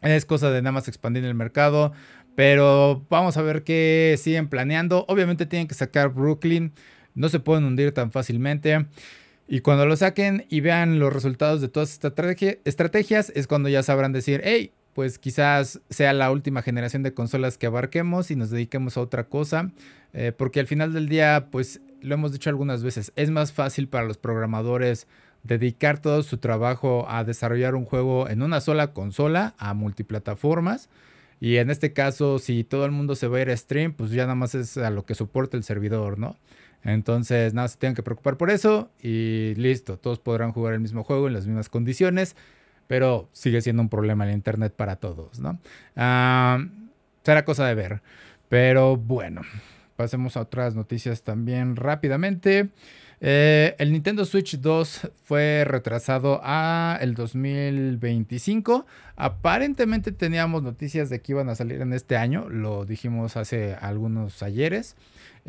[0.00, 1.92] es cosa de nada más expandir el mercado.
[2.34, 5.04] Pero vamos a ver qué siguen planeando.
[5.08, 6.72] Obviamente tienen que sacar Brooklyn.
[7.16, 8.86] No se pueden hundir tan fácilmente.
[9.48, 12.12] Y cuando lo saquen y vean los resultados de todas estas
[12.64, 17.56] estrategias, es cuando ya sabrán decir, hey, pues quizás sea la última generación de consolas
[17.56, 19.70] que abarquemos y nos dediquemos a otra cosa,
[20.12, 23.86] eh, porque al final del día, pues lo hemos dicho algunas veces, es más fácil
[23.86, 25.06] para los programadores
[25.44, 30.88] dedicar todo su trabajo a desarrollar un juego en una sola consola, a multiplataformas.
[31.38, 34.10] Y en este caso, si todo el mundo se va a ir a stream, pues
[34.10, 36.34] ya nada más es a lo que soporta el servidor, ¿no?
[36.82, 41.04] Entonces, nada, se tienen que preocupar por eso y listo, todos podrán jugar el mismo
[41.04, 42.34] juego en las mismas condiciones
[42.88, 45.60] pero sigue siendo un problema el Internet para todos, ¿no?
[45.94, 48.02] será cosa de ver.
[48.48, 49.42] Pero bueno,
[49.96, 52.70] pasemos a otras noticias también rápidamente.
[53.20, 58.86] Eh, el Nintendo Switch 2 fue retrasado a el 2025.
[59.16, 64.42] Aparentemente teníamos noticias de que iban a salir en este año, lo dijimos hace algunos
[64.42, 64.96] ayeres.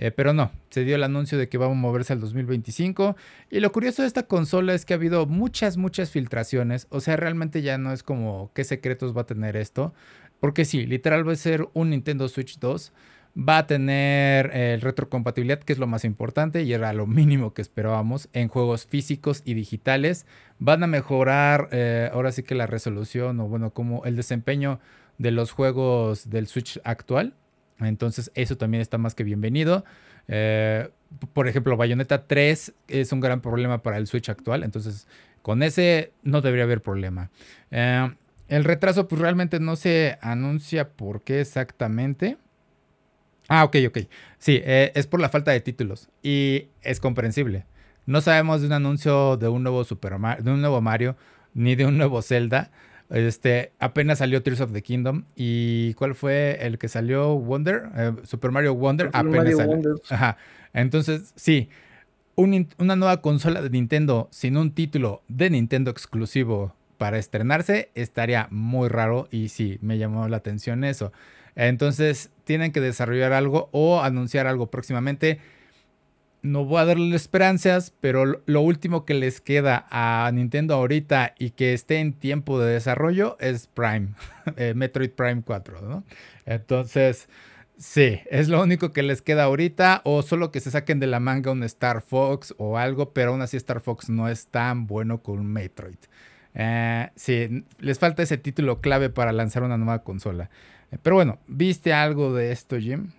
[0.02, 3.18] Eh, pero no, se dio el anuncio de que vamos a moverse al 2025.
[3.52, 6.88] Y lo curioso de esta consola es que ha habido muchas, muchas filtraciones.
[6.90, 9.94] O sea, realmente ya no es como qué secretos va a tener esto.
[10.40, 12.94] Porque sí, literal va a ser un Nintendo Switch 2.
[13.38, 17.54] Va a tener el eh, retrocompatibilidad, que es lo más importante y era lo mínimo
[17.54, 20.26] que esperábamos en juegos físicos y digitales.
[20.60, 24.80] Van a mejorar eh, ahora sí que la resolución o bueno, como el desempeño
[25.18, 27.36] de los juegos del Switch actual.
[27.80, 29.86] Entonces eso también está más que bienvenido.
[30.28, 30.90] Eh,
[31.34, 35.08] por ejemplo, Bayonetta 3 es un gran problema para el Switch actual, entonces
[35.42, 37.32] con ese no debería haber problema.
[37.72, 38.10] Eh,
[38.48, 42.38] el retraso pues realmente no se anuncia por qué exactamente.
[43.48, 43.98] Ah, ok, ok.
[44.38, 47.66] Sí, eh, es por la falta de títulos y es comprensible.
[48.06, 51.16] No sabemos de un anuncio de un nuevo Super de un nuevo Mario
[51.54, 52.72] ni de un nuevo Zelda.
[53.10, 55.24] Este, apenas salió Tears of the Kingdom.
[55.36, 57.36] ¿Y cuál fue el que salió?
[57.36, 59.10] Wonder, eh, Super Mario Wonder.
[59.14, 59.96] apenas salió.
[60.10, 60.38] Ajá.
[60.74, 61.70] Entonces, sí,
[62.36, 68.90] una nueva consola de Nintendo sin un título de Nintendo exclusivo para estrenarse estaría muy
[68.90, 71.12] raro y sí, me llamó la atención eso.
[71.56, 75.40] Entonces, tienen que desarrollar algo o anunciar algo próximamente
[76.42, 81.52] no voy a darle esperanzas, pero lo último que les queda a Nintendo ahorita y
[81.52, 84.10] que esté en tiempo de desarrollo es Prime,
[84.58, 86.04] eh, Metroid Prime 4, ¿no?
[86.46, 87.28] Entonces,
[87.78, 91.20] sí, es lo único que les queda ahorita, o solo que se saquen de la
[91.20, 95.22] manga un Star Fox o algo, pero aún así Star Fox no es tan bueno
[95.22, 96.00] con Metroid.
[96.56, 100.50] Eh, sí, les falta ese título clave para lanzar una nueva consola.
[101.04, 103.12] Pero bueno, ¿viste algo de esto, Jim?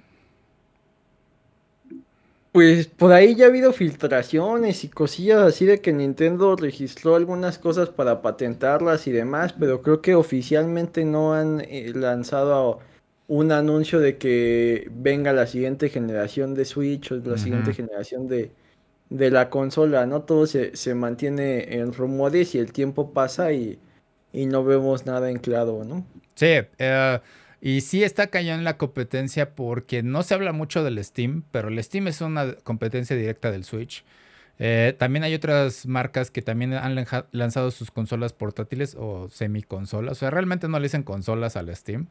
[2.52, 7.58] Pues por ahí ya ha habido filtraciones y cosillas así de que Nintendo registró algunas
[7.58, 12.80] cosas para patentarlas y demás, pero creo que oficialmente no han eh, lanzado
[13.28, 18.50] un anuncio de que venga la siguiente generación de Switch o la siguiente generación de,
[19.10, 20.22] de, la consola, ¿no?
[20.22, 23.78] Todo se, se, mantiene en rumores y el tiempo pasa y,
[24.32, 26.04] y no vemos nada en claro, ¿no?
[26.34, 27.20] Sí, eh,
[27.60, 31.82] y sí está en la competencia porque no se habla mucho del Steam, pero el
[31.82, 34.04] Steam es una competencia directa del Switch.
[34.58, 40.12] Eh, también hay otras marcas que también han lanzado sus consolas portátiles o semiconsolas.
[40.12, 42.08] O sea, realmente no le dicen consolas al Steam.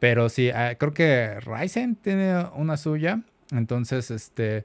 [0.00, 3.20] Pero sí, ah, creo que Ryzen tiene una suya.
[3.52, 4.64] Entonces, este.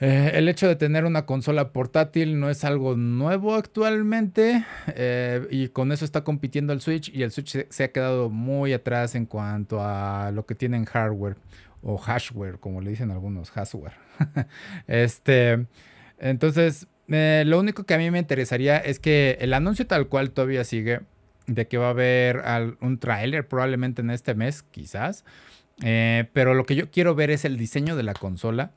[0.00, 5.68] Eh, el hecho de tener una consola portátil no es algo nuevo actualmente eh, y
[5.68, 9.26] con eso está compitiendo el Switch y el Switch se, ha quedado muy atrás en
[9.26, 11.36] cuanto a lo que tiene en hardware
[11.80, 13.92] o hashware, como le dicen algunos, hashware.
[14.88, 15.66] este,
[16.18, 20.32] entonces, eh, lo único que a mí me interesaría es que el anuncio tal cual
[20.32, 21.02] todavía sigue
[21.46, 22.42] de que va a haber
[22.80, 25.24] un tráiler probablemente en este mes, quizás.
[25.78, 28.72] pero lo que yo quiero ver es el diseño de la consola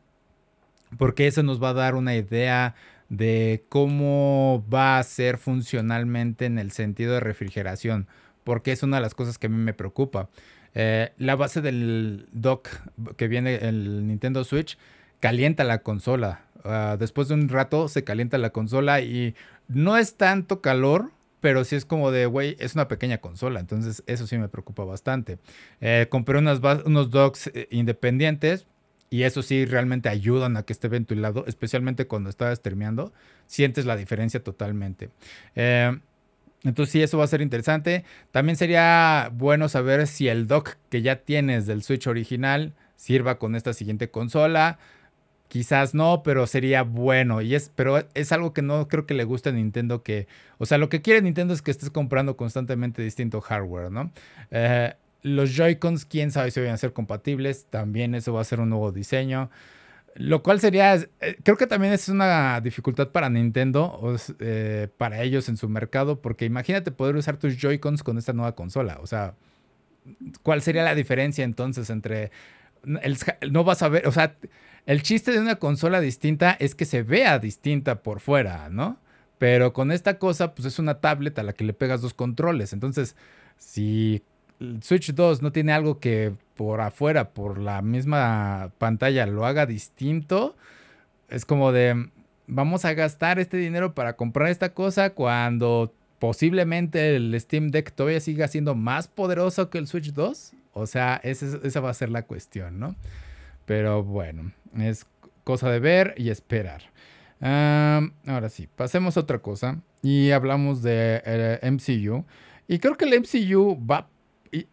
[0.97, 2.75] porque eso nos va a dar una idea
[3.09, 8.07] de cómo va a ser funcionalmente en el sentido de refrigeración,
[8.43, 10.29] porque es una de las cosas que a mí me preocupa.
[10.73, 12.69] Eh, la base del dock
[13.15, 14.77] que viene el Nintendo Switch
[15.19, 16.41] calienta la consola.
[16.63, 19.35] Ah, después de un rato se calienta la consola y
[19.67, 24.03] no es tanto calor, pero sí es como de, güey, es una pequeña consola, entonces
[24.07, 25.39] eso sí me preocupa bastante.
[25.81, 26.61] Eh, compré unos
[27.09, 28.65] docks eh, independientes,
[29.09, 33.13] y eso sí realmente ayudan a que esté ventilado, especialmente cuando estás terminando,
[33.45, 35.09] sientes la diferencia totalmente.
[35.55, 35.97] Eh,
[36.63, 38.03] entonces sí, eso va a ser interesante.
[38.31, 43.55] También sería bueno saber si el dock que ya tienes del Switch original sirva con
[43.55, 44.79] esta siguiente consola.
[45.47, 47.41] Quizás no, pero sería bueno.
[47.41, 50.27] Y es, pero es algo que no creo que le guste a Nintendo que.
[50.57, 54.11] O sea, lo que quiere Nintendo es que estés comprando constantemente distinto hardware, ¿no?
[54.51, 57.65] Eh, los Joy-Cons, quién sabe si van a ser compatibles.
[57.69, 59.49] También eso va a ser un nuevo diseño.
[60.15, 65.47] Lo cual sería, eh, creo que también es una dificultad para Nintendo, eh, para ellos
[65.47, 68.97] en su mercado, porque imagínate poder usar tus Joy-Cons con esta nueva consola.
[69.01, 69.35] O sea,
[70.41, 72.31] ¿cuál sería la diferencia entonces entre...
[73.51, 74.35] no vas a ver, o sea,
[74.87, 78.97] el chiste de una consola distinta es que se vea distinta por fuera, ¿no?
[79.37, 82.73] Pero con esta cosa, pues es una tablet a la que le pegas dos controles.
[82.73, 83.15] Entonces,
[83.57, 84.23] si
[84.81, 90.55] Switch 2 no tiene algo que por afuera, por la misma pantalla, lo haga distinto,
[91.29, 92.09] es como de,
[92.47, 98.19] vamos a gastar este dinero para comprar esta cosa cuando posiblemente el Steam Deck todavía
[98.19, 100.53] siga siendo más poderoso que el Switch 2.
[100.73, 102.95] O sea, esa, va a ser la cuestión, ¿no?
[103.65, 105.05] Pero bueno, es
[105.43, 106.83] cosa de ver y esperar.
[107.41, 112.25] ahora sí, pasemos a otra cosa y hablamos de eh, MCU.
[112.67, 114.09] Y creo que el MCU va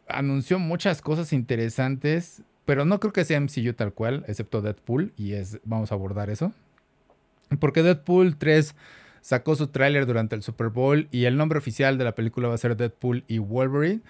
[0.08, 5.32] anunció muchas cosas interesantes, pero no creo que sea MCU tal cual, excepto Deadpool, y
[5.32, 6.52] es, vamos a abordar eso.
[7.60, 8.74] Porque Deadpool 3
[9.20, 12.54] sacó su tráiler durante el Super Bowl y el nombre oficial de la película va
[12.54, 14.00] a ser Deadpool y Wolverine.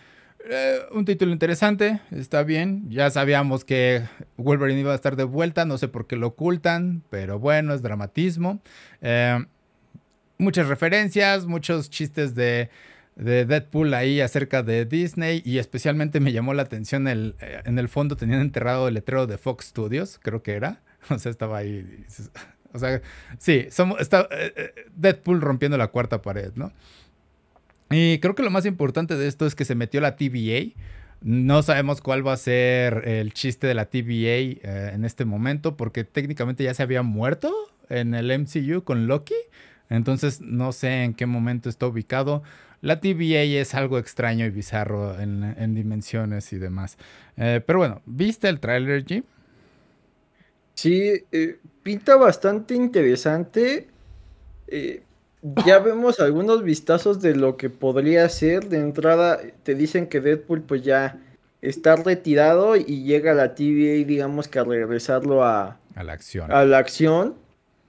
[0.47, 2.85] Eh, un título interesante, está bien.
[2.91, 4.03] Ya sabíamos que
[4.37, 7.83] Wolverine iba a estar de vuelta, no sé por qué lo ocultan, pero bueno, es
[7.83, 8.61] dramatismo.
[9.01, 9.45] Eh,
[10.37, 12.71] muchas referencias, muchos chistes de
[13.17, 17.79] de Deadpool ahí acerca de Disney y especialmente me llamó la atención el, eh, en
[17.79, 20.81] el fondo tenían enterrado el letrero de Fox Studios, creo que era.
[21.11, 22.05] O sea, estaba ahí.
[22.73, 23.01] O sea,
[23.39, 26.73] sí, somos, está, eh, eh, Deadpool rompiendo la cuarta pared, ¿no?
[27.91, 30.73] Y creo que lo más importante de esto es que se metió la TVA.
[31.21, 35.77] No sabemos cuál va a ser el chiste de la TVA eh, en este momento,
[35.77, 37.53] porque técnicamente ya se había muerto
[37.89, 39.35] en el MCU con Loki.
[39.89, 42.43] Entonces no sé en qué momento está ubicado.
[42.85, 46.99] La TVA es algo extraño y bizarro en, dimensiones y demás.
[47.35, 49.25] pero bueno, ¿viste el trailer, Jim?
[50.75, 53.89] Sí, eh, pinta bastante interesante.
[54.69, 55.03] Eh,
[55.65, 58.69] ya vemos algunos vistazos de lo que podría ser.
[58.69, 61.19] De entrada, te dicen que Deadpool pues ya
[61.63, 66.53] está retirado y llega a la TVA, digamos que a regresarlo a, a la acción.
[66.53, 67.35] A la acción.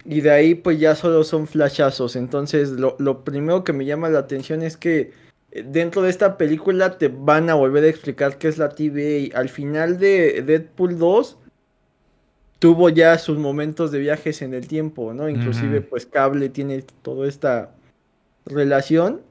[0.05, 2.15] Y de ahí pues ya solo son flashazos.
[2.15, 5.11] Entonces lo, lo primero que me llama la atención es que
[5.51, 9.37] eh, dentro de esta película te van a volver a explicar qué es la TVA.
[9.37, 11.37] Al final de Deadpool 2
[12.59, 15.29] tuvo ya sus momentos de viajes en el tiempo, ¿no?
[15.29, 17.71] Inclusive, pues Cable tiene toda esta
[18.45, 19.21] relación.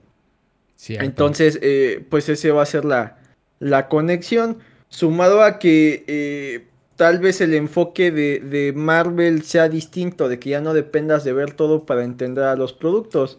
[0.88, 3.18] Entonces, eh, pues ese va a ser la,
[3.58, 4.58] la conexión.
[4.88, 10.60] Sumado a que eh, tal vez el enfoque de, Marvel sea distinto, de que ya
[10.60, 13.38] no dependas de ver todo para entender a los productos.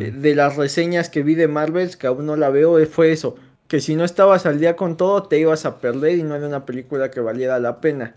[0.00, 3.36] Eh, de las reseñas que vi de Marvel, que aún no la veo, fue eso
[3.68, 6.46] que si no estabas al día con todo te ibas a perder y no era
[6.46, 8.14] una película que valiera la pena.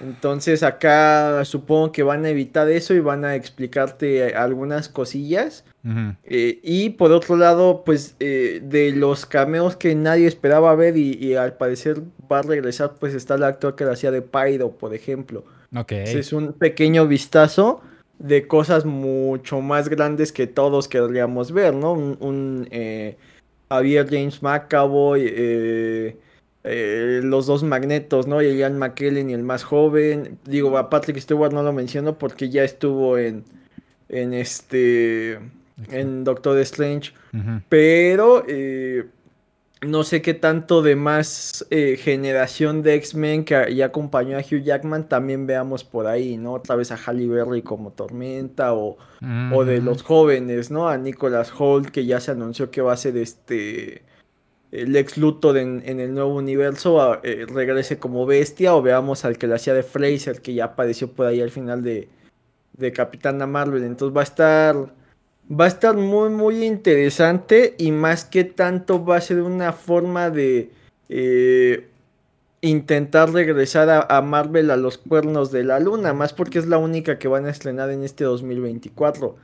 [0.00, 5.64] Entonces acá supongo que van a evitar eso y van a explicarte algunas cosillas.
[6.24, 11.34] Eh, y por otro lado, pues eh, de los cameos que nadie esperaba ver y,
[11.34, 14.94] al parecer va a regresar, pues está el actor que lo hacía de Pyro, por
[14.94, 15.44] ejemplo.
[15.88, 17.82] Es un pequeño vistazo
[18.18, 21.92] de cosas mucho más grandes que todos querríamos ver, ¿no?
[21.92, 23.16] Un, eh,
[23.76, 26.16] había James McAvoy, eh,
[26.64, 28.42] eh, los dos magnetos, ¿no?
[28.42, 30.38] Y Ian McKellen y el más joven.
[30.44, 33.44] Digo, a Patrick Stewart no lo menciono porque ya estuvo en,
[34.08, 35.38] en este,
[35.90, 37.12] en Doctor Strange.
[37.68, 39.06] Pero eh,
[39.82, 44.62] no sé qué tanto de más eh, generación de X-Men que ya acompañó a Hugh
[44.62, 46.54] Jackman también veamos por ahí, ¿no?
[46.54, 48.96] Otra vez a Halle Berry como Tormenta o,
[49.52, 50.88] o de los jóvenes, ¿no?
[50.88, 54.02] A Nicholas Holt que ya se anunció que va a ser este
[54.70, 59.46] el ex Luthor en, el nuevo universo eh, regrese como bestia o veamos al que
[59.46, 62.08] le hacía de Fraser que ya apareció por ahí al final de,
[62.72, 63.84] de Capitana Marvel.
[63.84, 64.94] Entonces va a estar
[65.50, 70.30] va a estar muy, muy interesante y más que tanto va a ser una forma
[70.30, 70.70] de
[71.08, 71.88] eh,
[72.60, 77.18] intentar regresar a, Marvel a los cuernos de la luna, más porque es la única
[77.18, 79.36] que van a estrenar en este 2024.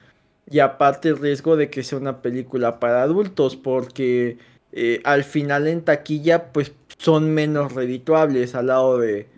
[0.50, 4.38] Y aparte el riesgo de que sea una película para adultos, porque
[4.72, 9.28] eh, al final en taquilla pues son menos redituables al lado de,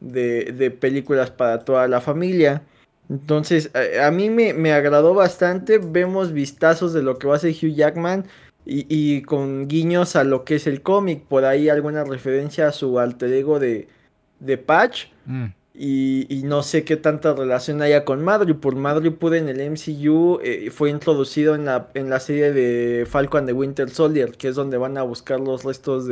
[0.00, 2.62] de películas para toda la familia.
[3.08, 5.78] Entonces, a, mí me, agradó bastante.
[5.78, 8.26] Vemos vistazos de lo que va a ser Hugh Jackman
[8.64, 11.24] y, con guiños a lo que es el cómic.
[11.24, 13.88] Por ahí alguna referencia a su alter ego de,
[14.40, 15.06] de Patch.
[15.26, 15.46] Mm.
[15.74, 18.54] Y, no sé qué tanta relación haya con Madrid.
[18.54, 18.76] Por
[19.16, 23.52] pude en el MCU eh, fue introducido en la, en la serie de Falcon de
[23.52, 26.06] Winter Soldier, que es donde van a buscar los restos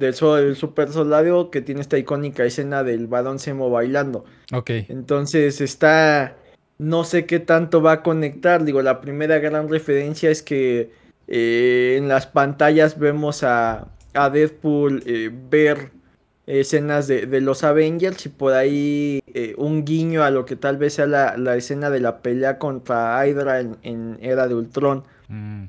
[0.00, 4.24] del, del, super soldado que tiene esta icónica escena del balón Semo bailando.
[4.52, 4.70] Ok.
[4.88, 6.36] Entonces está.
[6.78, 8.64] No sé qué tanto va a conectar.
[8.64, 10.90] Digo, la primera gran referencia es que
[11.28, 15.90] eh, en las pantallas vemos a, a Deadpool eh, ver
[16.46, 20.94] escenas de, los Avengers y por ahí eh, un guiño a lo que tal vez
[20.94, 25.04] sea la, escena de la pelea contra Hydra en, Era de Ultron.
[25.28, 25.64] Mm.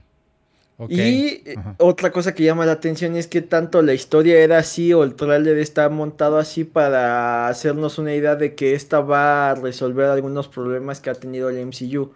[0.89, 4.93] Y eh, otra cosa que llama la atención es que tanto la historia era así
[4.93, 9.55] o el trailer está montado así para hacernos una idea de que esta va a
[9.55, 12.11] resolver algunos problemas que ha tenido el MCU.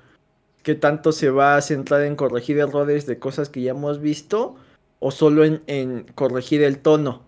[0.63, 4.55] Que tanto se va a centrar en corregir errores de cosas que ya hemos visto
[4.99, 7.23] o solo en, en corregir el tono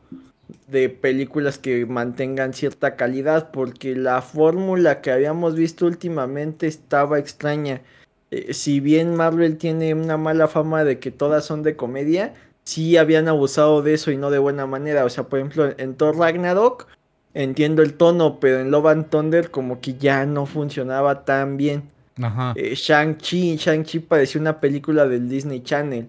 [0.67, 7.81] de películas que mantengan cierta calidad porque la fórmula que habíamos visto últimamente estaba extraña
[8.31, 12.97] eh, si bien Marvel tiene una mala fama de que todas son de comedia, sí
[12.97, 15.05] habían abusado de eso y no de buena manera.
[15.05, 16.87] O sea, por ejemplo, en Thor Ragnarok
[17.33, 21.83] entiendo el tono, pero en Love and Thunder como que ya no funcionaba tan bien.
[22.21, 22.53] Ajá.
[22.55, 26.07] Eh, Shang-Chi, Shang-Chi parecía una película del Disney Channel.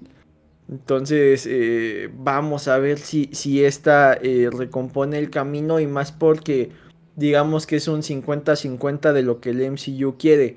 [0.70, 4.18] Entonces, eh, vamos a ver si, si esta
[4.52, 6.70] recompone el camino y más porque
[7.16, 10.56] digamos que es un 50-50 de lo que el MCU quiere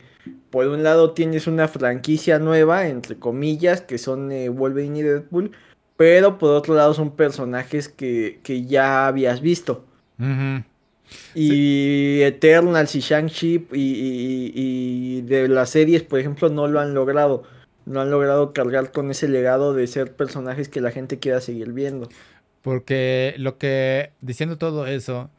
[0.51, 5.51] por un lado tienes una franquicia nueva, entre comillas, que son eh, Wolverine y Deadpool,
[5.95, 9.85] pero por otro lado son personajes que, ya habías visto.
[11.33, 17.43] Y Eternals y Shang-Chi y, de las series, por ejemplo, no lo han logrado.
[17.85, 21.71] No han logrado cargar con ese legado de ser personajes que la gente quiera seguir
[21.71, 22.09] viendo.
[22.61, 25.31] Porque lo que, diciendo todo eso,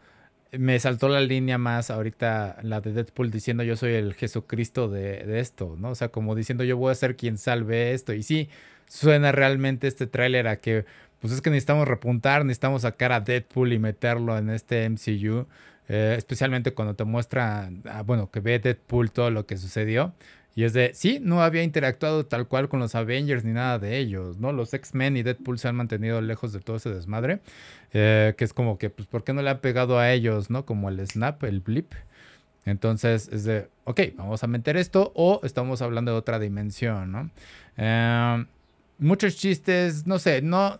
[0.58, 5.40] me saltó la línea más ahorita, la de Deadpool diciendo yo soy el Jesucristo de,
[5.40, 5.90] esto, ¿no?
[5.90, 8.12] O sea, como diciendo yo voy a ser quien salve esto.
[8.12, 8.48] Y sí,
[8.86, 10.84] suena realmente este tráiler a que,
[11.20, 15.46] pues es que necesitamos repuntar, necesitamos sacar a Deadpool y meterlo en este MCU.
[15.88, 20.14] Eh, especialmente cuando te muestra, ah, bueno, que ve Deadpool todo lo que sucedió.
[20.54, 23.98] Y es de, sí, no había interactuado tal cual con los Avengers ni nada de
[23.98, 24.52] ellos, ¿no?
[24.52, 27.40] Los X-Men y Deadpool se han mantenido lejos de todo ese desmadre.
[27.94, 30.66] Eh, que es como que, pues, ¿por qué no le han pegado a ellos, ¿no?
[30.66, 31.92] Como el Snap, el Blip.
[32.64, 37.30] Entonces es de, ok, vamos a meter esto o estamos hablando de otra dimensión, ¿no?
[37.76, 38.44] Eh,
[38.98, 40.78] muchos chistes, no sé, no...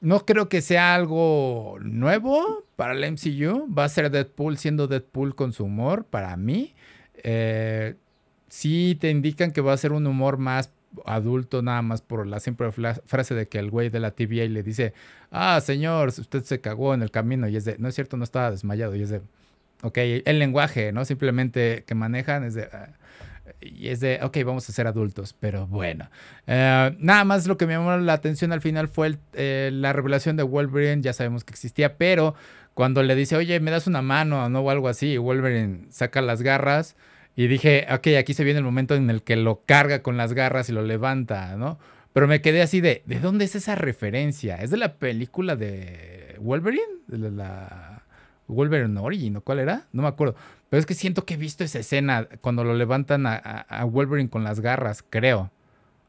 [0.00, 3.72] No creo que sea algo nuevo para el MCU.
[3.72, 6.74] Va a ser Deadpool siendo Deadpool con su humor, para mí.
[7.22, 7.94] Eh,
[8.48, 10.70] sí te indican que va a ser un humor más
[11.06, 14.62] adulto nada más por la simple frase de que el güey de la TVA le
[14.62, 14.92] dice,
[15.30, 18.24] ah, señor, usted se cagó en el camino y es de, no es cierto, no
[18.24, 19.22] estaba desmayado y es de,
[19.82, 21.04] ok, el lenguaje, ¿no?
[21.04, 22.90] Simplemente que manejan es de, ah,
[23.60, 26.10] y es de, ok, vamos a ser adultos, pero bueno.
[26.46, 30.36] Eh, nada más lo que me llamó la atención al final fue eh, la revelación
[30.36, 32.34] de Wolverine, ya sabemos que existía, pero
[32.74, 34.60] cuando le dice, oye, me das una mano ¿no?
[34.60, 36.96] o algo así, Wolverine saca las garras.
[37.34, 40.34] Y dije, ok, aquí se viene el momento en el que lo carga con las
[40.34, 41.78] garras y lo levanta, ¿no?
[42.12, 44.56] Pero me quedé así de, ¿de dónde es esa referencia?
[44.56, 46.82] ¿Es de la película de Wolverine?
[47.06, 48.02] ¿De la
[48.48, 49.86] Wolverine Origin o cuál era?
[49.92, 50.34] No me acuerdo.
[50.68, 54.44] Pero es que siento que he visto esa escena cuando lo levantan a, Wolverine con
[54.44, 55.50] las garras, creo.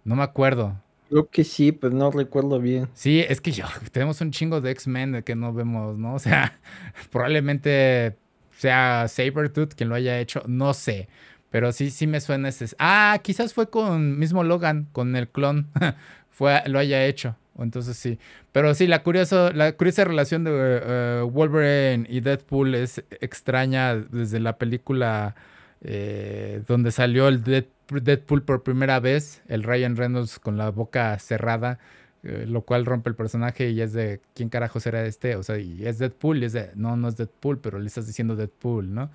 [0.03, 0.75] No me acuerdo.
[1.09, 2.89] Creo que sí, pero no recuerdo bien.
[2.93, 6.15] Sí, es que yo, tenemos un chingo de X-Men que no vemos, ¿no?
[6.15, 6.59] O sea,
[7.11, 8.17] probablemente
[8.57, 11.07] sea Sabertooth quien lo haya hecho, no sé.
[11.49, 12.67] Pero sí, sí me suena ese.
[12.79, 15.67] Ah, quizás fue con mismo Logan, con el clon.
[16.31, 17.35] fue, lo haya hecho.
[17.59, 18.19] Entonces sí.
[18.51, 24.39] Pero sí, la curiosa, la curiosa relación de eh, Wolverine y Deadpool es extraña desde
[24.39, 25.35] la película
[25.81, 31.77] eh, donde salió el Deadpool por primera vez, el Ryan Reynolds con la boca cerrada.
[32.25, 35.57] Eh, lo cual rompe el personaje y es de quién carajo será este, o sea,
[35.57, 38.93] y es Deadpool, y es de no, no es Deadpool, pero le estás diciendo Deadpool,
[38.93, 39.11] ¿no?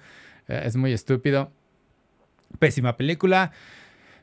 [0.46, 1.50] Eh, es muy estúpido.
[2.58, 3.52] Pésima película.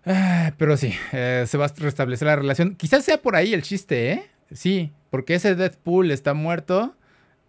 [0.05, 2.75] Ah, pero sí, eh, se va a restablecer la relación.
[2.75, 4.29] Quizás sea por ahí el chiste, ¿eh?
[4.53, 6.95] Sí, porque ese Deadpool está muerto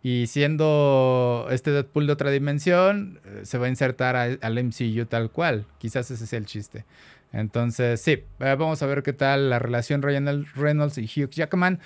[0.02, 5.66] y siendo este Deadpool de otra dimensión, se va a insertar al MCU tal cual.
[5.78, 6.86] Quizás ese sea el chiste.
[7.32, 11.80] Entonces, sí, eh, vamos a ver qué tal la relación Ryan Reynolds y Hugh Jackman.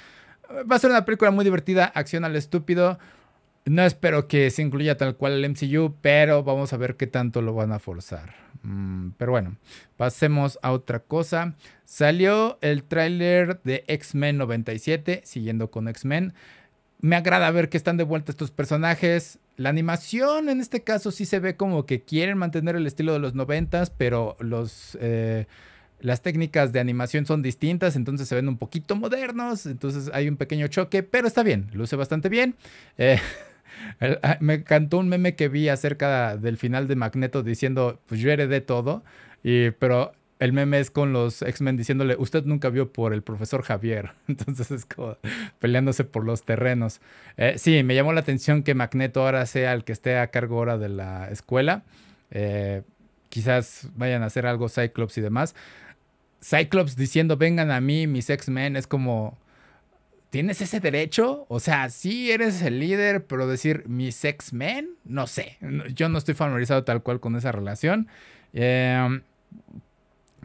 [0.70, 2.98] Va a ser una película muy divertida, acción al estúpido.
[3.66, 7.42] No espero que se incluya tal cual el MCU, pero vamos a ver qué tanto
[7.42, 8.34] lo van a forzar.
[8.62, 9.56] Mm, pero bueno,
[9.96, 11.54] pasemos a otra cosa.
[11.84, 16.34] Salió el tráiler de X-Men 97, siguiendo con X-Men.
[17.00, 19.38] Me agrada ver que están de vuelta estos personajes.
[19.56, 23.18] La animación en este caso sí se ve como que quieren mantener el estilo de
[23.18, 25.46] los noventas, pero los, eh,
[26.00, 30.36] las técnicas de animación son distintas, entonces se ven un poquito modernos, entonces hay un
[30.36, 32.54] pequeño choque, pero está bien, luce bastante bien.
[32.98, 33.18] Eh,
[34.22, 38.30] ah, me encantó un meme que vi acerca del final de Magneto diciendo, pues yo
[38.30, 39.04] heredé todo,
[39.42, 43.62] y, pero el meme es con los X-Men diciéndole, usted nunca vio por el profesor
[43.62, 44.12] Javier.
[44.28, 45.18] Entonces es como
[45.58, 47.00] peleándose por los terrenos.
[47.36, 50.56] Eh, sí, me llamó la atención que Magneto ahora sea el que esté a cargo
[50.56, 51.82] ahora de la escuela.
[52.30, 52.82] Eh,
[53.28, 55.54] quizás vayan a hacer algo Cyclops y demás.
[56.42, 59.36] Cyclops diciendo, vengan a mí, mis X-Men, es como,
[60.30, 61.44] ¿tienes ese derecho?
[61.50, 65.58] O sea, sí eres el líder, pero decir mis X-Men, no sé.
[65.94, 68.08] Yo no estoy familiarizado tal cual con esa relación.
[68.54, 69.20] Eh,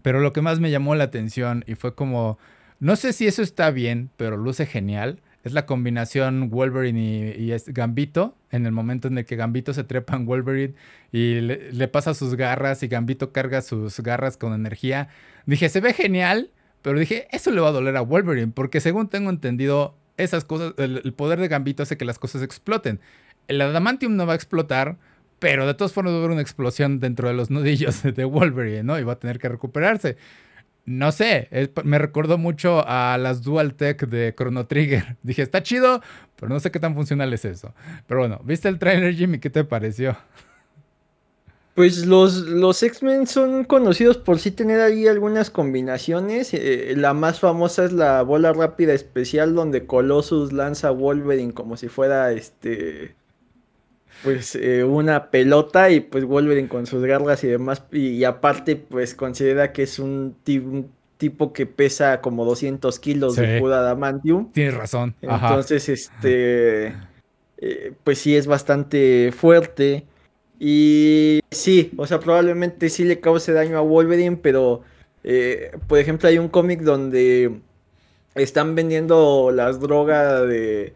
[0.05, 2.37] pero lo que más me llamó la atención y fue como,
[2.79, 5.19] no sé si eso está bien, pero luce genial.
[5.43, 8.37] Es la combinación Wolverine y, Gambito.
[8.51, 10.75] En el momento en el que Gambito se trepa en Wolverine
[11.11, 15.07] y le, pasa sus garras y Gambito carga sus garras con energía.
[15.47, 16.51] Dije, se ve genial,
[16.83, 20.75] pero dije, eso le va a doler a Wolverine, porque según tengo entendido, esas cosas,
[20.77, 22.99] el poder de Gambito hace que las cosas exploten.
[23.47, 24.99] El adamantium no va a explotar,
[25.39, 28.83] pero de todas formas va a haber una explosión dentro de los nudillos de Wolverine,
[28.83, 28.99] ¿no?
[28.99, 30.17] Y va a tener que recuperarse.
[30.85, 31.49] No sé,
[31.83, 35.17] me recordó mucho a las Dual Tech de Chrono Trigger.
[35.23, 36.01] Dije, está chido,
[36.35, 37.73] pero no sé qué tan funcional es eso.
[38.07, 39.39] Pero bueno, ¿viste el trailer, Jimmy?
[39.39, 40.15] ¿Qué te pareció?
[41.73, 46.53] Pues los, los X-Men son conocidos por sí tener ahí algunas combinaciones.
[46.53, 51.89] Eh, la más famosa es la bola rápida especial donde Colossus lanza Wolverine como si
[51.89, 53.15] fuera este
[54.25, 57.83] pues eh, una pelota y pues Wolverine con sus garras y demás.
[57.91, 60.35] Y, aparte pues considera que es un,
[61.17, 64.51] tipo que pesa como 200 kilos de pura adamantium.
[64.51, 65.15] Tienes razón.
[65.21, 66.87] Entonces, este,
[67.57, 70.03] eh, pues sí es bastante fuerte.
[70.59, 74.81] Y sí, o sea, probablemente sí le cause daño a Wolverine, pero
[75.23, 77.59] eh, por ejemplo hay un cómic donde
[78.35, 80.93] están vendiendo las drogas de,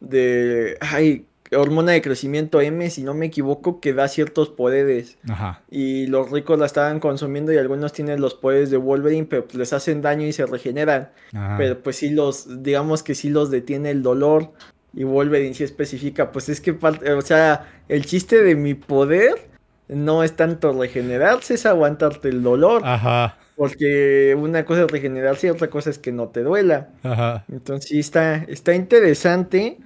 [0.00, 1.26] de, ay,
[1.56, 5.18] hormona de crecimiento M, si no me equivoco, que da ciertos poderes.
[5.28, 5.62] Ajá.
[5.70, 9.54] Y los ricos la estaban consumiendo y algunos tienen los poderes de Wolverine, pero pues
[9.56, 11.10] les hacen daño y se regeneran.
[11.56, 14.52] Pero pues sí los, digamos que sí los detiene el dolor.
[14.94, 19.48] Y Wolverine sí especifica, pues es que, o sea, el chiste de mi poder
[19.88, 22.82] no es tanto regenerarse, es aguantarte el dolor.
[22.84, 23.38] Ajá.
[23.56, 26.90] Porque una cosa es regenerarse y otra cosa es que no te duela.
[27.02, 27.44] Ajá.
[27.50, 29.78] Entonces sí está, está interesante.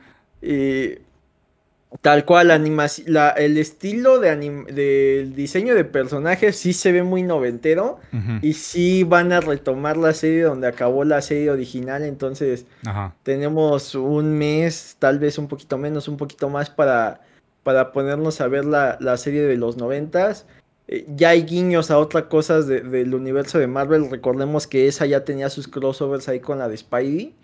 [0.43, 1.01] Eh,
[2.01, 2.49] Tal cual,
[3.07, 8.01] la el estilo de del diseño de personajes sí se ve muy noventero
[8.41, 12.67] y sí van a retomar la serie donde acabó la serie original, entonces
[13.23, 17.21] tenemos un mes, tal vez un poquito menos, un poquito más para,
[17.63, 20.47] para ponernos a ver la, serie de los noventas.
[20.89, 25.25] Eh, ya hay guiños a otras cosas del universo de Marvel, recordemos que esa ya
[25.25, 27.35] tenía sus crossovers ahí con la de Spidey,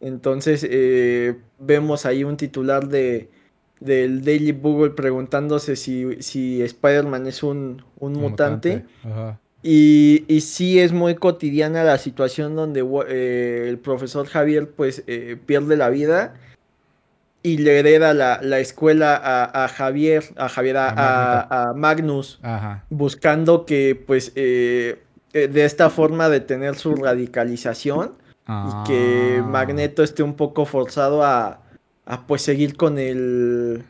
[0.00, 3.39] entonces eh, vemos ahí un titular de
[3.80, 8.84] del Daily Bugle preguntándose si, si Spider-Man es un, mutante.
[9.62, 15.36] Y, y, sí es muy cotidiana la situación donde eh, el profesor Javier pues eh,
[15.44, 16.32] pierde la vida
[17.42, 19.20] y le hereda la, la escuela
[19.52, 22.40] a, Javier, a Javier, a, Magnus,
[22.88, 25.02] buscando que pues eh,
[25.32, 28.12] de esta forma de tener su radicalización
[28.48, 29.46] y que ah.
[29.46, 31.60] Magneto esté un poco forzado a,
[32.10, 33.84] a pues seguir con el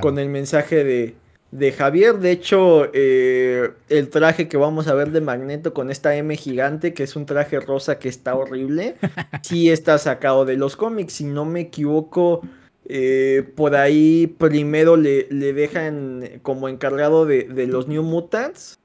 [0.00, 1.14] con el mensaje de,
[1.52, 2.18] de Javier.
[2.18, 6.94] De hecho, eh, el traje que vamos a ver de Magneto con esta M gigante,
[6.94, 8.96] que es un traje rosa que está horrible,
[9.42, 11.12] sí está sacado de los cómics.
[11.12, 12.42] Si no me equivoco,
[12.86, 18.80] eh, por ahí primero le, le dejan como encargado de, los New Mutants.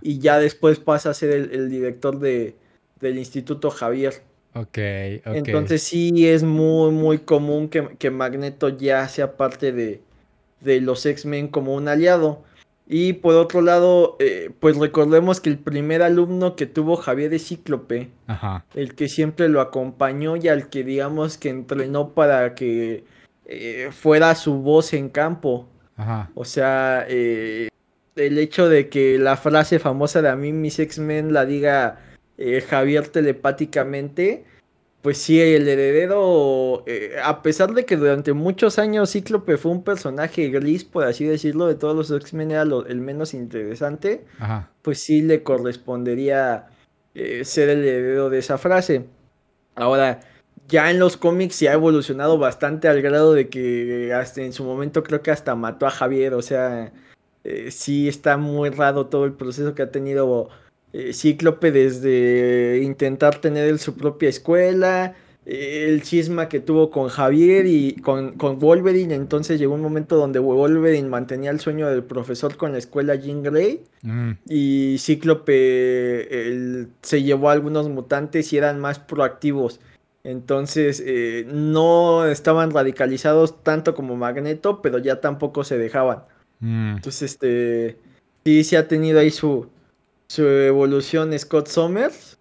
[0.00, 2.56] Y ya después pasa a ser el, director de,
[2.98, 4.22] del Instituto Javier.
[4.54, 4.78] Ok,
[5.26, 5.34] ok.
[5.34, 10.00] Entonces sí es muy, muy común que, Magneto ya sea parte de,
[10.80, 12.42] los X-Men como un aliado.
[12.92, 17.46] Y por otro lado, eh, pues recordemos que el primer alumno que tuvo Javier es
[17.46, 18.10] Cíclope,
[18.74, 23.04] el que siempre lo acompañó y al que digamos que entrenó para que
[23.46, 25.68] eh, fuera su voz en campo.
[25.96, 26.30] Ajá.
[26.34, 27.68] O sea, eh,
[28.16, 32.00] el hecho de que la frase famosa de a mí mis X-Men la diga
[32.42, 34.46] eh, Javier telepáticamente,
[35.02, 39.84] pues sí, el heredero, eh, a pesar de que durante muchos años Cíclope fue un
[39.84, 44.24] personaje gris, por así decirlo, de todos los X-Men era el menos interesante,
[44.80, 46.68] pues sí le correspondería
[47.14, 49.04] eh, ser el heredero de esa frase.
[49.74, 50.20] Ahora,
[50.66, 54.64] ya en los cómics se ha evolucionado bastante al grado de que hasta en su
[54.64, 56.90] momento creo que hasta mató a Javier, o sea,
[57.68, 60.48] sí está muy raro todo el proceso que ha tenido
[60.92, 65.14] eh, Cíclope desde intentar tener su propia escuela,
[65.46, 70.16] eh, el cisma que tuvo con Javier y con, con, Wolverine, entonces llegó un momento
[70.16, 74.30] donde Wolverine mantenía el sueño del profesor con la escuela Jean Grey mm.
[74.48, 79.80] y Cíclope se llevó a algunos mutantes y eran más proactivos.
[80.22, 86.24] Entonces eh, no estaban radicalizados tanto como Magneto, pero ya tampoco se dejaban.
[86.60, 86.96] Mm.
[86.96, 87.96] Entonces, este
[88.44, 89.68] sí se ha tenido ahí su,
[90.30, 92.38] su evolución Scott Summers.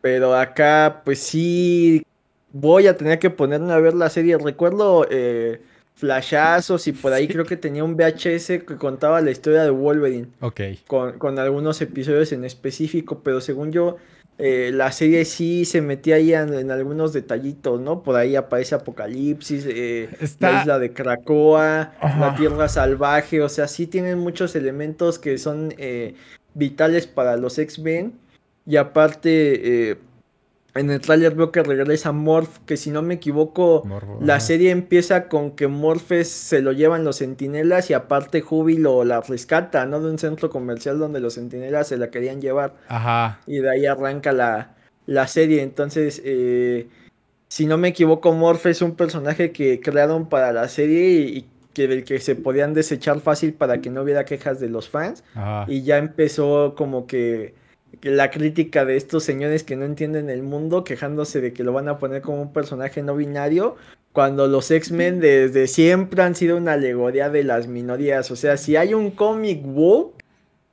[0.00, 2.02] Pero acá, pues sí,
[2.50, 4.38] voy a tener que ponerme a ver la serie.
[4.38, 5.60] Recuerdo eh,
[5.92, 10.28] flashazos y por ahí creo que tenía un VHS que contaba la historia de Wolverine.
[10.40, 10.60] Ok.
[10.86, 13.98] Con, con algunos episodios en específico, pero según yo,
[14.42, 18.02] eh, la serie sí se metía ahí en, algunos detallitos, ¿no?
[18.02, 20.08] Por ahí aparece Apocalipsis, eh,
[20.38, 25.74] la isla de Krakoa, la Tierra Salvaje, o sea, sí tienen muchos elementos que son
[25.76, 26.14] eh,
[26.54, 28.14] vitales para los X-Men.
[28.66, 29.98] Y aparte, eh,
[30.74, 33.84] en el tráiler veo que regresa Morph, que si no me equivoco,
[34.20, 39.20] la serie empieza con que Morphes se lo llevan los sentinelas y aparte Júbilo la
[39.20, 40.00] rescata, ¿no?
[40.00, 42.76] De un centro comercial donde los sentinelas se la querían llevar.
[42.88, 43.40] Ajá.
[43.46, 44.76] Y de ahí arranca la,
[45.06, 45.62] la serie.
[45.62, 46.88] Entonces, eh,
[47.48, 51.88] si no me equivoco, Morph es un personaje que crearon para la serie y, que
[51.88, 55.24] del que se podían desechar fácil para que no hubiera quejas de los fans.
[55.66, 57.54] Y ya empezó como que,
[58.02, 61.88] la crítica de estos señores que no entienden el mundo, quejándose de que lo van
[61.88, 63.76] a poner como un personaje no binario,
[64.12, 68.30] cuando los X-Men desde siempre han sido una alegoría de las minorías.
[68.30, 70.20] O sea, si hay un cómic woke,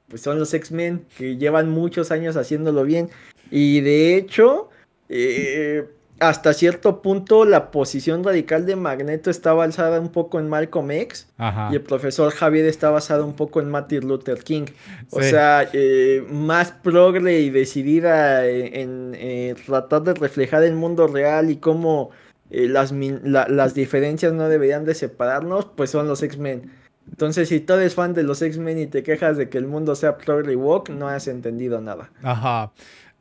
[0.08, 3.10] pues son los X-Men, que llevan muchos años haciéndolo bien.
[3.52, 4.70] Y de hecho,
[5.10, 5.86] eh,
[6.20, 11.28] hasta cierto punto la posición radical de Magneto está basada un poco en Malcolm X
[11.72, 14.65] y el profesor Javier está basado un poco en Martin Luther King.
[15.11, 21.51] O sea, eh, más progre y decidida en, eh, tratar de reflejar el mundo real
[21.51, 22.09] y cómo
[22.49, 26.72] eh, las, las diferencias no deberían de separarnos, pues son los X-Men.
[27.09, 29.95] Entonces, si tú eres fan de los X-Men y te quejas de que el mundo
[29.95, 32.09] sea progre y woke, no has entendido nada.
[32.22, 32.72] Ajá.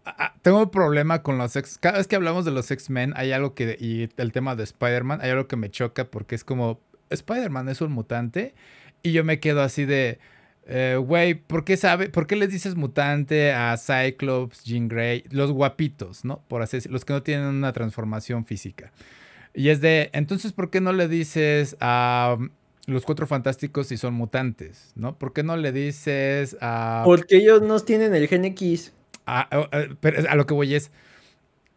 [0.07, 1.79] Ah, tengo un problema con los X.
[1.81, 3.77] Cada vez que hablamos de los X-Men, hay algo que.
[3.81, 6.81] Y el tema de Spider-Man, hay algo que me choca porque es como.
[7.11, 8.55] Spider-Man es un mutante.
[9.03, 10.21] Y yo me quedo así de.
[10.69, 12.09] Eh, güey, ¿por qué sabe?
[12.09, 15.25] ¿Por qué les dices mutante a Cyclops, Jean Grey?
[15.31, 16.41] Los guapitos, ¿no?
[16.47, 16.95] Por así decirlo.
[16.95, 18.93] Los que no tienen una transformación física.
[19.55, 20.11] Y es de.
[20.13, 22.37] Entonces, ¿por qué no le dices a.
[22.87, 25.19] los cuatro fantásticos si son mutantes, ¿no?
[25.19, 27.03] ¿Por qué no le dices a.
[27.05, 28.93] Porque ellos no tienen el gen X
[29.27, 30.91] a, lo que voy es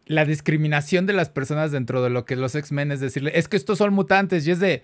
[0.06, 3.56] la discriminación de las personas dentro de lo que los X-Men es decirle, es que
[3.56, 4.82] estos son mutantes y es de,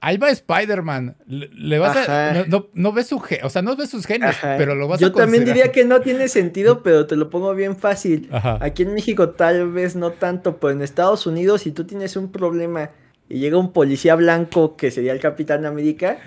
[0.00, 4.36] ahí va Spider-Man, le, vas a, no, ves su o sea, no ves sus genes,
[4.42, 7.30] pero lo vas Yo a Yo también diría que no tiene sentido, pero te lo
[7.30, 8.28] pongo bien fácil.
[8.60, 12.32] Aquí en México tal vez no tanto, pero en Estados Unidos si tú tienes un
[12.32, 12.90] problema
[13.28, 16.18] y llega un policía blanco que sería el Capitán América,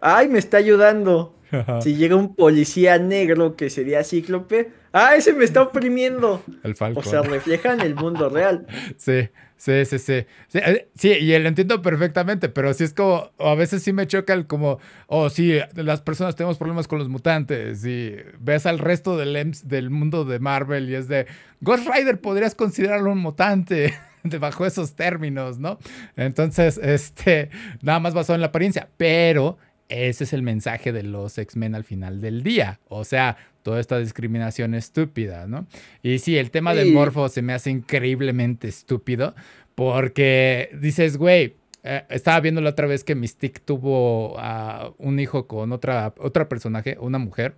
[0.00, 1.34] ay, me está ayudando.
[1.82, 6.42] Si llega un policía negro que sería Cíclope, ¡ah, ese me está oprimiendo!
[6.62, 7.02] El Falcon.
[7.04, 8.66] O sea, refleja en el mundo real.
[8.96, 10.26] Sí, sí, sí, sí.
[10.54, 14.32] Eh, sí, y lo entiendo perfectamente, pero sí es como, a veces sí me choca
[14.32, 19.16] el como, oh, sí, las personas tenemos problemas con los mutantes y ves al resto
[19.16, 21.26] del, del mundo de Marvel y es de,
[21.60, 23.94] Ghost Rider podrías considerarlo un mutante.
[24.40, 25.78] bajo esos términos, ¿no?
[26.16, 27.50] Entonces, este,
[27.82, 29.58] nada más basado en la apariencia, pero
[29.90, 32.80] ese es el mensaje de los X-Men al final del día.
[32.88, 35.66] O sea, toda esta discriminación estúpida, ¿no?
[36.02, 39.34] Y sí, el tema del morfo se me hace increíblemente estúpido
[39.74, 45.46] porque dices, güey, eh, estaba viendo la otra vez que Mystique tuvo uh, un hijo
[45.46, 47.56] con otra, otra personaje, una mujer,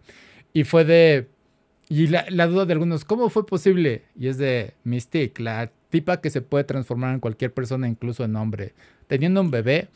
[0.52, 1.28] y fue de...
[1.88, 4.04] Y la, la, duda de algunos, ¿cómo fue posible?
[4.18, 8.34] Y es de Mystique, la tipa que se puede transformar en cualquier persona, incluso en
[8.36, 8.72] hombre,
[9.08, 9.88] teniendo un bebé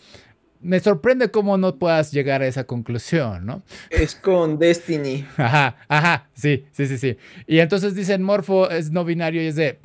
[0.60, 3.62] me sorprende cómo no puedas llegar a esa conclusión, ¿no?
[3.90, 5.24] Es con Destiny.
[5.36, 7.16] Ajá, ajá, sí, sí, sí, sí.
[7.46, 9.78] Y entonces dicen Morfo es no binario y es de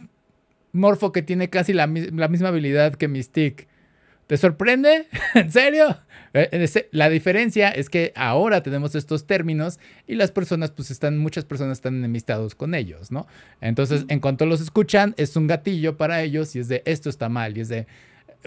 [0.74, 3.68] Morfo que tiene casi la, misma habilidad que Mystique.
[4.28, 5.08] ¿Te sorprende?
[5.34, 5.98] ¿En serio?
[6.34, 11.44] Eh, la diferencia es que ahora tenemos estos términos y las personas, pues están, muchas
[11.44, 13.28] personas están enemistados con ellos, ¿no?
[13.60, 17.28] Entonces, en cuanto los escuchan, es un gatillo para ellos y es de esto está
[17.28, 17.88] mal y es de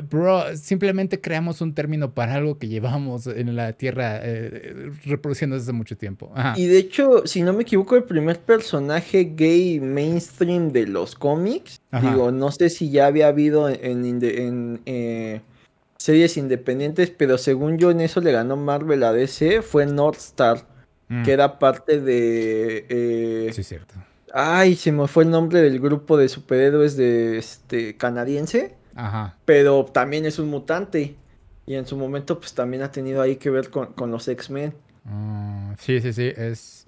[0.03, 5.73] bro, simplemente creamos un término para algo que llevamos en la Tierra eh, reproduciendo desde
[5.73, 6.33] mucho tiempo.
[6.57, 11.81] Y de hecho, si no me equivoco, el primer personaje gay mainstream de los cómics,
[12.01, 15.41] digo, no sé si ya había habido en, eh,
[15.97, 20.67] series independientes, pero según yo en eso le ganó Marvel a DC, fue Northstar,
[21.09, 21.23] mm.
[21.23, 22.87] que era parte de...
[22.89, 23.95] Eh, sí, cierto.
[24.37, 28.75] Ay, se me fue el nombre del grupo de superhéroes de este canadiense.
[28.95, 29.37] Ajá.
[29.45, 31.17] Pero también es un mutante.
[31.67, 34.75] Y en su momento, pues también ha tenido ahí que ver con, los X-Men.
[35.07, 36.33] Ah, sí, sí, sí.
[36.37, 36.87] Es.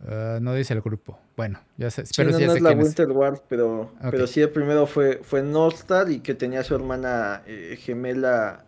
[0.00, 1.18] Uh, no dice el grupo.
[1.36, 2.04] Bueno, ya sé.
[2.16, 6.10] Pero sí, no, es la Winter War, pero, pero sí el primero fue, fue Northstar
[6.10, 8.64] y que tenía su hermana eh, gemela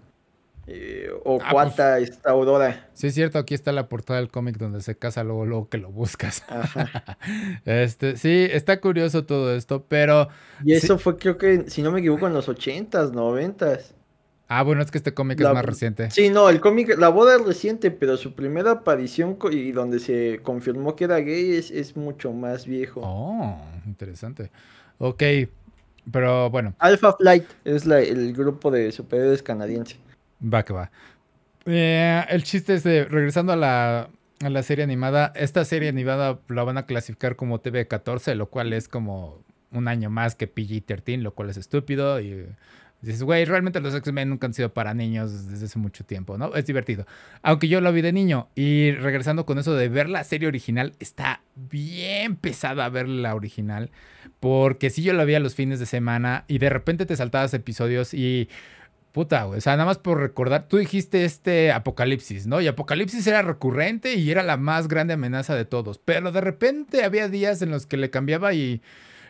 [0.66, 2.88] eh, o ah, Cuata, pues, esta Aurora.
[2.94, 5.78] Sí, es cierto, aquí está la portada del cómic donde se casa luego, luego que
[5.78, 6.42] lo buscas.
[7.64, 10.28] este, sí, está curioso todo esto, pero.
[10.64, 13.94] Y eso fue, creo que, si no me equivoco, en los 80s, 90s.
[14.46, 16.10] Ah, bueno, es que este cómic es más reciente.
[16.10, 20.40] Sí, no, el cómic, la boda es reciente, pero su primera aparición y donde se
[20.42, 23.00] confirmó que era gay es, mucho más viejo.
[23.02, 23.56] Oh,
[23.86, 24.50] interesante.
[24.98, 25.22] Ok,
[26.12, 26.74] pero bueno.
[26.78, 29.96] Alpha Flight es el grupo de superhéroes canadiense.
[30.42, 30.90] Va que va.
[31.66, 34.10] Eh, el chiste es de, regresando a la,
[34.42, 38.72] a la serie animada, esta serie animada la van a clasificar como TV14, lo cual
[38.72, 42.46] es como un año más que PG-13, lo cual es estúpido y
[43.04, 46.54] dices, güey, realmente los X-Men nunca han sido para niños desde hace mucho tiempo, ¿no?
[46.54, 47.06] Es divertido.
[47.42, 50.94] Aunque yo lo vi de niño y regresando con eso de ver la serie original,
[51.00, 53.90] está bien pesada ver la original,
[54.40, 57.52] porque si yo la vi a los fines de semana y de repente te saltabas
[57.54, 58.48] episodios y
[59.14, 59.58] Puta, güey.
[59.58, 62.60] O sea, nada más por recordar, tú dijiste este apocalipsis, ¿no?
[62.60, 65.98] Y apocalipsis era recurrente y era la más grande amenaza de todos.
[65.98, 68.82] Pero de repente había días en los que le cambiaba y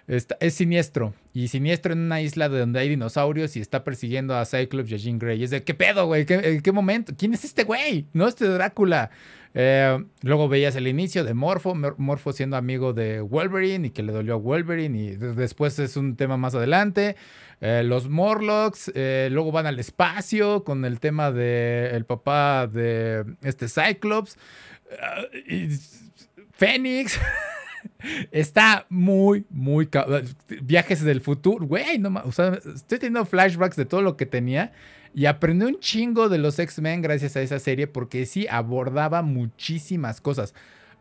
[0.06, 1.14] es siniestro.
[1.32, 4.98] Y siniestro en una isla donde hay dinosaurios y está persiguiendo a Cyclops y a
[4.98, 5.40] Jean Grey.
[5.40, 6.26] Y es de, ¿qué pedo, güey?
[6.28, 7.12] ¿En qué momento?
[7.16, 8.06] ¿Quién es este güey?
[8.12, 9.10] No, este Drácula.
[9.56, 14.12] Eh, luego veías el inicio de Morpho, Morpho siendo amigo de Wolverine y que le
[14.12, 14.98] dolió a Wolverine.
[14.98, 17.16] Y después es un tema más adelante.
[17.60, 23.24] Eh, los Morlocks, eh, luego van al espacio con el tema de el papá de
[23.42, 24.36] este Cyclops.
[25.48, 25.68] y
[26.52, 27.18] Fénix.
[28.30, 29.88] Está muy, muy...
[30.62, 31.66] Viajes del futuro.
[31.66, 34.72] Güey, no o sea, estoy teniendo flashbacks de todo lo que tenía.
[35.14, 40.20] Y aprendí un chingo de los X-Men gracias a esa serie porque sí abordaba muchísimas
[40.20, 40.54] cosas.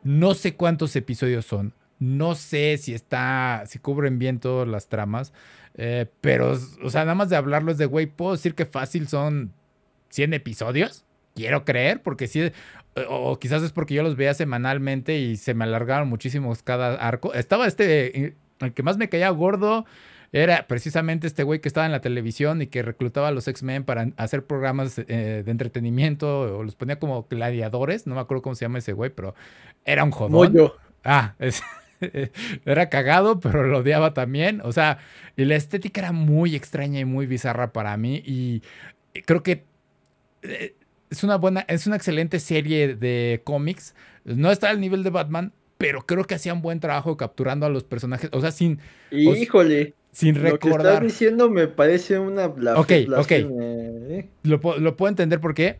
[0.04, 1.74] No sé cuántos episodios son.
[2.00, 5.34] No sé si está, si cubren bien todas las tramas.
[5.76, 9.08] Eh, pero, o sea, nada más de hablarlo es de, güey, puedo decir que fácil
[9.08, 9.54] son
[10.10, 11.06] 100 episodios.
[11.36, 12.52] Quiero creer, porque sí,
[13.10, 17.34] o quizás es porque yo los veía semanalmente y se me alargaron muchísimos cada arco.
[17.34, 19.86] Estaba este, el que más me caía gordo
[20.32, 23.84] era precisamente este güey que estaba en la televisión y que reclutaba a los X-Men
[23.84, 28.56] para hacer programas eh, de entretenimiento o los ponía como gladiadores, no me acuerdo cómo
[28.56, 29.36] se llama ese güey, pero
[29.86, 30.72] era un jodón.
[31.04, 31.36] Ah,
[32.66, 34.62] era cagado, pero lo odiaba también.
[34.64, 34.98] O sea,
[35.38, 38.64] y la estética era muy extraña y muy bizarra para mí y
[39.26, 39.66] creo que
[40.42, 40.76] eh,
[41.14, 43.94] es una buena, es una excelente serie de cómics.
[44.26, 47.84] No está al nivel de Batman, pero creo que hacían buen trabajo capturando a los
[47.84, 48.32] personajes.
[48.34, 48.80] O sea, sin.
[49.12, 49.94] Híjole.
[50.12, 50.78] sin recordar.
[50.78, 53.32] Lo que estás diciendo me parece una Ok, ok.
[53.32, 54.28] ¿eh?
[54.42, 55.78] Lo, puedo entender por qué.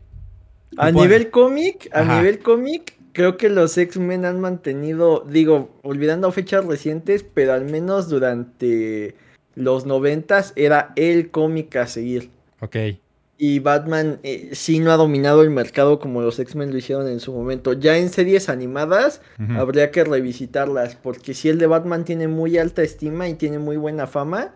[0.76, 6.64] A nivel cómic, a nivel cómic, creo que los X-Men han mantenido, digo, olvidando fechas
[6.64, 9.16] recientes, pero al menos durante
[9.56, 12.30] los noventas era el cómic a seguir.
[12.60, 12.76] Ok.
[13.36, 17.18] Y Batman eh, sí no ha dominado el mercado como los X-Men lo hicieron en
[17.18, 17.72] su momento.
[17.72, 19.20] Ya en series animadas
[19.56, 23.76] habría que revisitarlas, porque si el de Batman tiene muy alta estima y tiene muy
[23.76, 24.54] buena fama,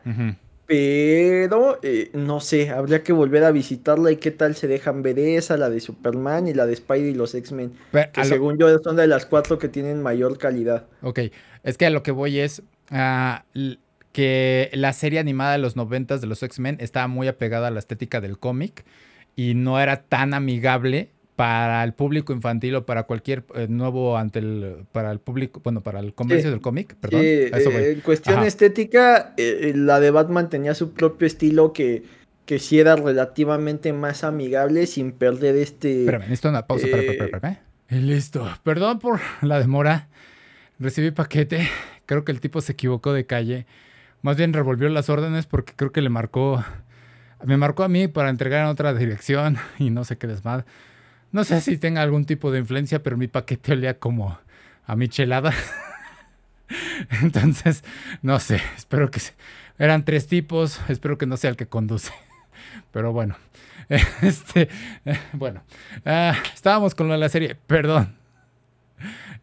[0.67, 5.19] pero eh, no sé, habría que volver a visitarla y qué tal se dejan ver
[5.19, 7.73] esa, la de Superman y la de Spidey y los X-Men,
[8.13, 10.87] que según yo son de las cuatro que tienen mayor calidad.
[11.03, 11.21] Ok,
[11.65, 12.63] es que a lo que voy es...
[12.91, 13.75] Uh,
[14.13, 17.79] que la serie animada de los noventas de los X-Men estaba muy apegada a la
[17.79, 18.85] estética del cómic
[19.37, 24.41] y no era tan amigable para el público infantil o para cualquier eh, nuevo ante
[24.41, 29.35] el para el público bueno para el comercio del cómic perdón eh, en cuestión estética
[29.37, 32.03] eh, la de Batman tenía su propio estilo que
[32.45, 37.41] que sí era relativamente más amigable sin perder este espérame necesito una pausa para, para,
[37.41, 38.49] para, listo.
[38.63, 40.09] Perdón por la demora.
[40.79, 41.69] Recibí paquete.
[42.07, 43.67] Creo que el tipo se equivocó de calle
[44.23, 46.65] más bien revolvió las órdenes porque creo que le marcó.
[47.45, 50.65] Me marcó a mí para entregar en otra dirección y no sé qué desmadre.
[51.31, 54.39] No sé si tenga algún tipo de influencia, pero mi paquete olía como
[54.87, 55.53] a michelada.
[57.23, 57.85] Entonces,
[58.23, 59.21] no sé, espero que
[59.79, 62.13] eran tres tipos, espero que no sea el que conduce.
[62.93, 63.37] Pero bueno,
[64.23, 64.69] este,
[65.33, 65.63] bueno,
[66.05, 68.17] ah, estábamos con lo de la serie, perdón.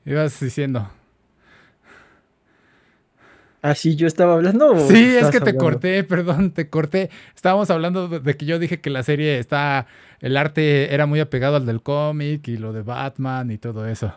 [0.05, 0.91] Ibas diciendo.
[3.65, 4.77] Así ah, yo estaba hablando.
[4.87, 7.09] Sí, es que te corté, perdón, te corté.
[7.35, 9.87] Estábamos hablando de que yo dije que la serie está,
[10.19, 14.13] el arte era muy apegado al del cómic y lo de Batman y todo eso.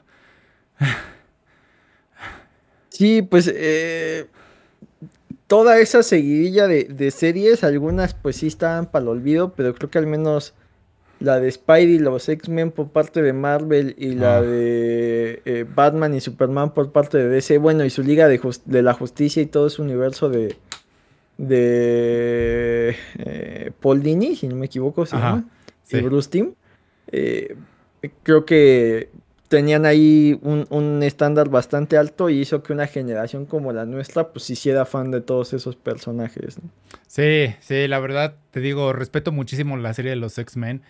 [2.90, 4.26] Sí, pues eh,
[5.46, 9.88] toda esa seguidilla de, de, series, algunas pues sí estaban para el olvido, pero creo
[9.88, 10.52] que al menos
[11.20, 14.42] la de Spidey, los X-Men por parte de Marvel y la ah.
[14.42, 18.82] de eh, Batman y Superman por parte de DC, bueno, y su Liga de, de
[18.82, 20.56] la Justicia y todo su universo de,
[21.38, 25.44] de eh, Paul Dini, si no me equivoco, se llama,
[25.90, 26.54] y Bruce Team.
[27.10, 27.56] Eh,
[28.22, 29.10] creo que
[29.48, 34.28] tenían ahí un, un, estándar bastante alto y hizo que una generación como la nuestra
[34.28, 36.58] pues hiciera fan de todos esos personajes.
[37.06, 40.82] Sí, sí, la verdad te digo, respeto muchísimo la serie de los X-Men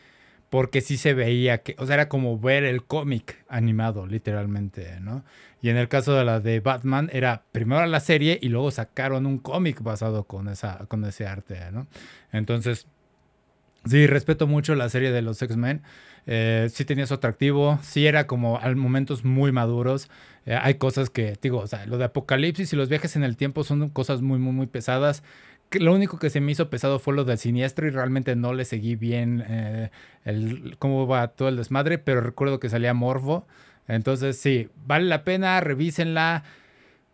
[0.50, 5.24] porque sí se veía que, o sea, era como ver el cómic animado, literalmente, ¿no?
[5.60, 9.26] Y en el caso de la de Batman, era primero la serie y luego sacaron
[9.26, 11.86] un cómic basado con, esa, con ese arte, ¿no?
[12.32, 12.86] Entonces,
[13.84, 15.82] sí, respeto mucho la serie de los X-Men.
[16.26, 20.08] Eh, sí tenía su atractivo, sí era como a momentos muy maduros.
[20.46, 23.36] Eh, hay cosas que, digo, o sea, lo de Apocalipsis y los viajes en el
[23.36, 25.22] tiempo son cosas muy, muy, muy pesadas
[25.72, 28.64] lo único que se me hizo pesado fue lo del siniestro y realmente no le
[28.64, 29.90] seguí bien eh,
[30.78, 33.46] cómo va todo el desmadre, pero recuerdo que salía Morfo.
[33.86, 36.44] Entonces sí, vale la pena, revísenla.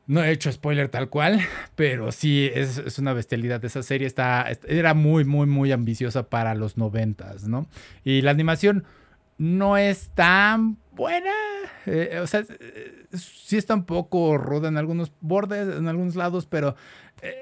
[0.07, 1.41] No he hecho spoiler tal cual,
[1.77, 3.65] pero sí es, una bestialidad.
[3.65, 7.67] Esa serie está, era muy, muy, muy ambiciosa para los noventas, ¿no?
[8.05, 8.85] Y la animación
[9.39, 11.31] no es tan buena.
[11.87, 12.45] Eh, o sea,
[13.13, 16.77] sí está un poco ruda en algunos bordes, en algunos lados, pero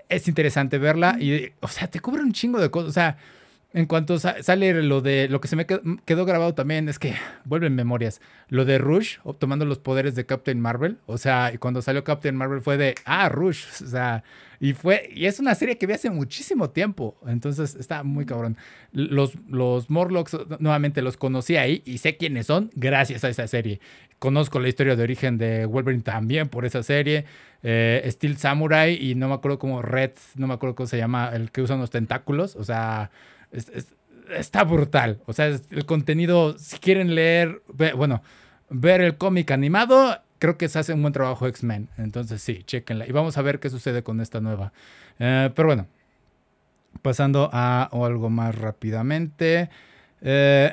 [0.09, 1.17] es interesante verla.
[1.19, 2.91] Y, o sea, te cubre un chingo de cosas.
[2.91, 3.17] O sea,
[3.75, 7.75] en cuanto sale lo de lo que se me quedó grabado también es que vuelven
[7.75, 8.21] memorias.
[8.49, 10.99] Lo de Rush tomando los poderes de Captain Marvel.
[11.07, 13.65] O sea, cuando salió Captain Marvel fue de ah, Rush.
[13.83, 14.25] O sea,
[14.63, 15.11] y fue.
[15.13, 17.17] Y es una serie que vi hace muchísimo tiempo.
[17.27, 18.57] Entonces está muy cabrón.
[18.93, 23.81] Los, los Morlocks, nuevamente los conocí ahí y sé quiénes son gracias a esa serie.
[24.21, 27.25] Conozco la historia de origen de Wolverine también por esa serie.
[27.65, 31.33] Eh, Steel Samurai y no me acuerdo cómo Red, no me acuerdo cómo se llama,
[31.35, 32.55] el que usa los tentáculos.
[32.55, 33.11] O sea
[34.37, 35.19] está brutal.
[35.27, 37.63] O sea, el contenido, si quieren leer,
[37.97, 38.23] bueno,
[38.71, 41.89] ver el cómic animado, creo que se hace un buen trabajo X-Men.
[41.97, 43.07] Entonces sí, chequenla.
[43.07, 44.73] Y vamos a ver qué sucede con esta nueva.
[45.21, 45.87] Eh, pero bueno,
[47.01, 49.71] pasando a algo más rápidamente.
[50.21, 50.73] Eh,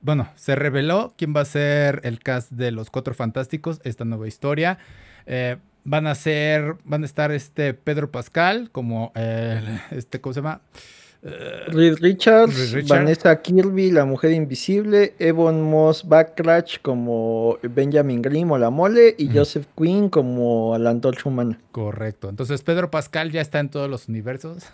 [0.00, 4.28] bueno, se reveló quién va a ser el cast de los Cuatro Fantásticos, esta nueva
[4.28, 4.78] historia.
[5.26, 9.12] Eh, van a ser, van a estar este Pedro Pascal como,
[9.90, 10.60] este, ¿cómo se llama?
[11.24, 18.68] Reed Richards, Vanessa Kirby, la mujer invisible, Evan Moss Backlash como Benjamin Grimm o la
[18.68, 21.58] mole y Joseph Quinn como la antorcha humana.
[21.72, 22.28] Correcto.
[22.28, 24.64] Entonces Pedro Pascal ya está en todos los universos.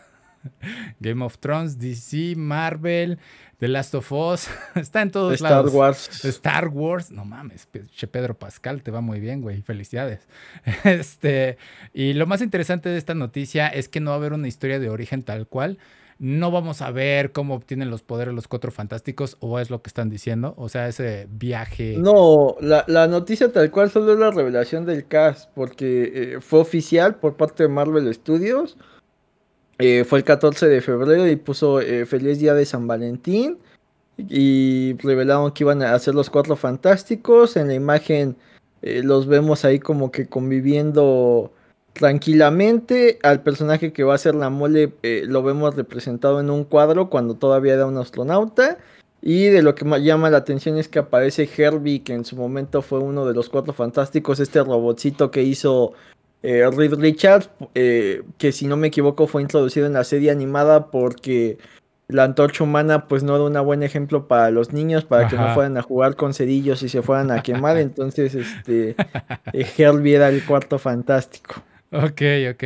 [1.00, 3.18] Game of Thrones, DC, Marvel,
[3.58, 6.24] The Last of Us, está en todos Star Wars.
[6.24, 10.26] Star Wars, no mames, che Pedro Pascal, te va muy bien, güey, felicidades.
[10.84, 11.58] Este,
[11.92, 14.80] y lo más interesante de esta noticia es que no va a haber una historia
[14.80, 15.78] de origen tal cual,
[16.20, 19.88] no vamos a ver cómo obtienen los poderes los cuatro fantásticos o es lo que
[19.88, 21.96] están diciendo, o sea, ese viaje.
[21.98, 27.14] No, la, noticia tal cual solo es la revelación del cast, porque eh, fue oficial
[27.14, 28.76] por parte de Marvel Studios.
[29.78, 33.58] Eh, fue el 14 de febrero y puso eh, feliz día de San Valentín.
[34.18, 37.56] Y revelaron que iban a hacer los cuatro fantásticos.
[37.56, 38.36] En la imagen
[38.82, 41.50] los vemos ahí como que conviviendo
[42.00, 46.64] tranquilamente al personaje que va a ser la mole eh, lo vemos representado en un
[46.64, 48.78] cuadro cuando todavía era un astronauta.
[49.20, 52.36] Y de lo que más llama la atención es que aparece Herbie que en su
[52.36, 55.92] momento fue uno de los cuatro fantásticos este robotcito que hizo
[56.42, 60.90] eh, Reed Richards eh, que si no me equivoco fue introducido en la serie animada
[60.90, 61.58] porque
[62.08, 65.52] la antorcha humana pues no era un buen ejemplo para los niños para que no
[65.52, 67.76] fueran a jugar con cerillos y se fueran a quemar.
[67.76, 68.96] Entonces este
[69.52, 71.62] Herbie era el cuarto fantástico
[71.92, 72.64] Ok, ok.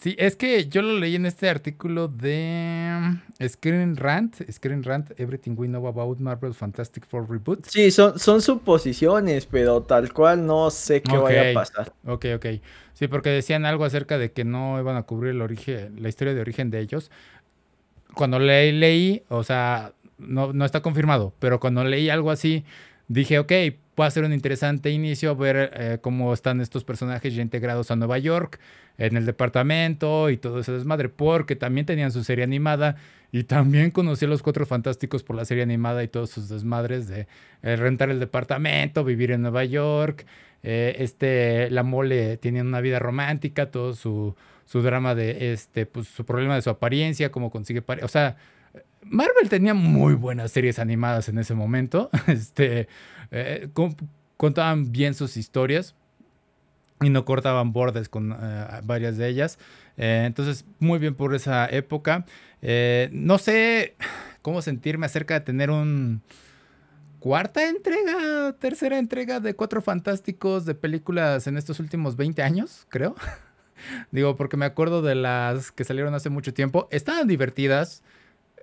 [0.00, 5.54] Sí, es que yo lo leí en este artículo de Screen Rant, Screen Rant, Everything
[5.58, 7.66] We Know About Marvel Fantastic Four Reboot.
[7.66, 11.92] Sí, son, son suposiciones, pero tal cual no sé qué vaya a pasar.
[12.06, 12.46] Ok, ok.
[12.94, 16.32] Sí, porque decían algo acerca de que no iban a cubrir el origen, la historia
[16.32, 17.10] de origen de ellos.
[18.14, 22.64] Cuando leí, leí, o sea, no, no está confirmado, pero cuando leí algo así,
[23.10, 23.52] dije, ok,
[23.96, 28.18] puede ser un interesante inicio ver eh, cómo están estos personajes ya integrados a Nueva
[28.18, 28.60] York,
[28.98, 32.96] en el departamento y todo ese desmadre, porque también tenían su serie animada
[33.32, 37.08] y también conocí a los Cuatro Fantásticos por la serie animada y todos sus desmadres
[37.08, 37.26] de
[37.62, 40.24] eh, rentar el departamento, vivir en Nueva York.
[40.62, 44.36] Eh, este, la mole tiene una vida romántica, todo su,
[44.66, 48.36] su drama de este, pues su problema de su apariencia, cómo consigue, o sea,
[49.02, 52.10] Marvel tenía muy buenas series animadas en ese momento.
[52.26, 52.88] Este,
[53.30, 53.68] eh,
[54.36, 55.94] contaban bien sus historias
[57.00, 59.58] y no cortaban bordes con eh, varias de ellas.
[59.96, 62.24] Eh, entonces, muy bien por esa época.
[63.12, 63.94] no sé
[64.42, 66.22] cómo sentirme acerca de tener un
[67.20, 73.14] cuarta entrega, tercera entrega de Cuatro Fantásticos de películas en estos últimos 20 años, creo.
[74.10, 76.88] Digo, porque me acuerdo de las que salieron hace mucho tiempo.
[76.90, 78.02] Estaban divertidas.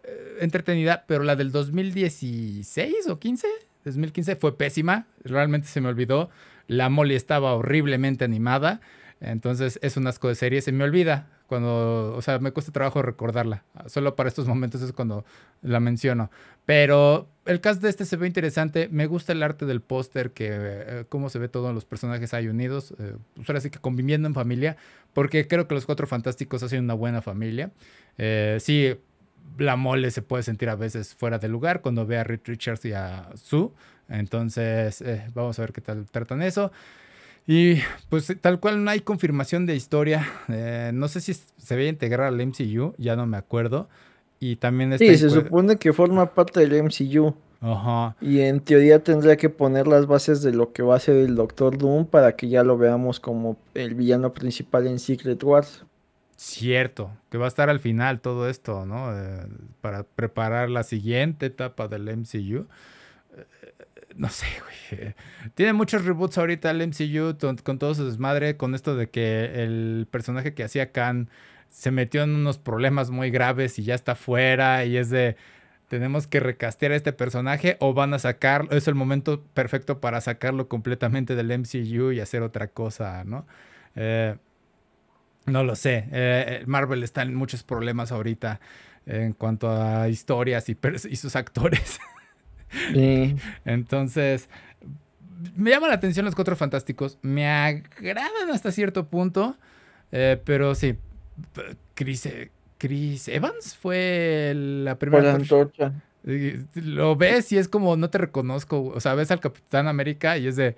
[0.07, 3.47] Eh, entretenida, pero la del 2016 o 15,
[3.85, 6.29] 2015 fue pésima, realmente se me olvidó.
[6.67, 8.81] La Molly estaba horriblemente animada,
[9.19, 13.01] entonces es un asco de serie, se me olvida cuando, o sea, me cuesta trabajo
[13.01, 13.63] recordarla.
[13.87, 15.25] Solo para estos momentos es cuando
[15.61, 16.29] la menciono.
[16.65, 18.89] Pero el cast de este se ve interesante.
[18.91, 22.49] Me gusta el arte del póster, que eh, cómo se ve todos los personajes ahí
[22.49, 22.93] unidos.
[22.99, 24.75] Eh, pues ahora sí que conviviendo en familia,
[25.13, 27.71] porque creo que los Cuatro Fantásticos hacen una buena familia.
[28.17, 28.95] Eh, sí,
[29.57, 32.85] la mole se puede sentir a veces fuera de lugar cuando ve a Reed Richards
[32.85, 33.69] y a Sue.
[34.09, 36.71] Entonces, eh, vamos a ver qué tal tratan eso.
[37.45, 37.75] Y
[38.09, 40.27] pues tal cual no hay confirmación de historia.
[40.49, 43.87] Eh, no sé si se ve integrar al MCU, ya no me acuerdo.
[44.39, 47.33] Y también está Sí, se supone que forma parte del MCU.
[47.61, 48.15] Ajá.
[48.21, 51.35] Y en teoría tendría que poner las bases de lo que va a ser el
[51.35, 55.85] Doctor Doom para que ya lo veamos como el villano principal en Secret Wars.
[56.37, 59.11] Cierto, que va a estar al final todo esto, ¿no?
[59.11, 59.47] Eh,
[59.81, 62.67] para preparar la siguiente etapa del MCU.
[63.35, 63.73] Eh,
[64.15, 64.45] no sé,
[64.91, 65.15] güey.
[65.55, 70.07] Tiene muchos reboots ahorita el MCU con, todo su desmadre, con esto de que el
[70.11, 71.27] personaje que hacía Khan
[71.69, 75.37] se metió en unos problemas muy graves y ya está fuera y es de
[75.89, 80.21] tenemos que recastear a este personaje o van a sacarlo, es el momento perfecto para
[80.21, 83.47] sacarlo completamente del MCU y hacer otra cosa, ¿no?
[83.95, 84.35] Eh,
[85.47, 88.59] no lo sé, eh, Marvel está en muchos problemas ahorita
[89.05, 90.77] en cuanto a historias y,
[91.09, 91.99] y sus actores.
[93.65, 94.49] Entonces,
[95.55, 99.57] me llama la atención los Cuatro Fantásticos, me agradan hasta cierto punto,
[100.11, 100.97] eh, pero sí,
[101.93, 102.27] Chris,
[102.77, 105.33] Chris Evans fue la primera.
[105.33, 105.93] antorcha.
[106.73, 108.83] Lo ves y es como no te reconozco.
[108.83, 110.75] O sea, ves al Capitán América y es de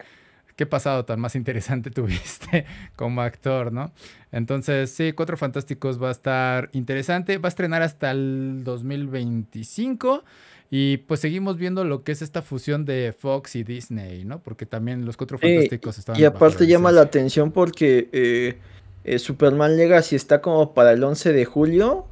[0.59, 2.65] qué pasado tan más interesante tuviste
[2.97, 3.93] como actor, ¿no?
[4.33, 7.37] Entonces, sí, Cuatro Fantásticos va a estar interesante.
[7.37, 10.25] Va a estrenar hasta el 2025.
[10.69, 14.43] Y pues seguimos viendo lo que es esta fusión de Fox y Disney, ¿no?
[14.43, 16.19] Porque también los Cuatro Fantásticos están.
[16.19, 18.57] Y aparte llama la atención porque eh,
[19.05, 22.05] eh, Superman Legacy está como para el 11 de julio.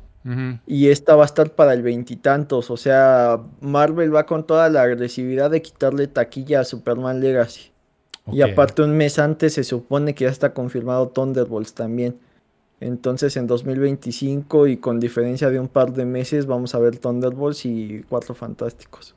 [0.65, 2.69] Y esta va a estar para el veintitantos.
[2.69, 7.71] O sea, Marvel va con toda la agresividad de quitarle taquilla a Superman Legacy.
[8.31, 12.19] Y aparte, un mes antes se supone que ya está confirmado Thunderbolts también.
[12.79, 17.65] Entonces, en 2025 y con diferencia de un par de meses, vamos a ver Thunderbolts
[17.65, 19.15] y Cuatro Fantásticos.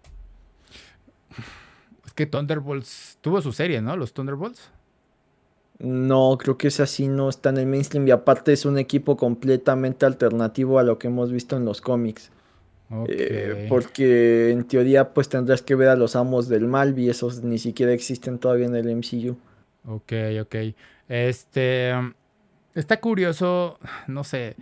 [2.06, 3.96] Es que Thunderbolts tuvo su serie, ¿no?
[3.96, 4.70] Los Thunderbolts.
[5.78, 9.16] No, creo que ese así no está en el mainstream y aparte es un equipo
[9.16, 12.30] completamente alternativo a lo que hemos visto en los cómics.
[13.08, 17.42] Eh, porque en teoría pues tendrás que ver a los amos del mal y esos
[17.44, 19.36] ni siquiera existen todavía en el MCU.
[19.86, 20.56] Ok, ok.
[21.08, 21.92] Este...
[22.74, 24.56] Está curioso, no sé.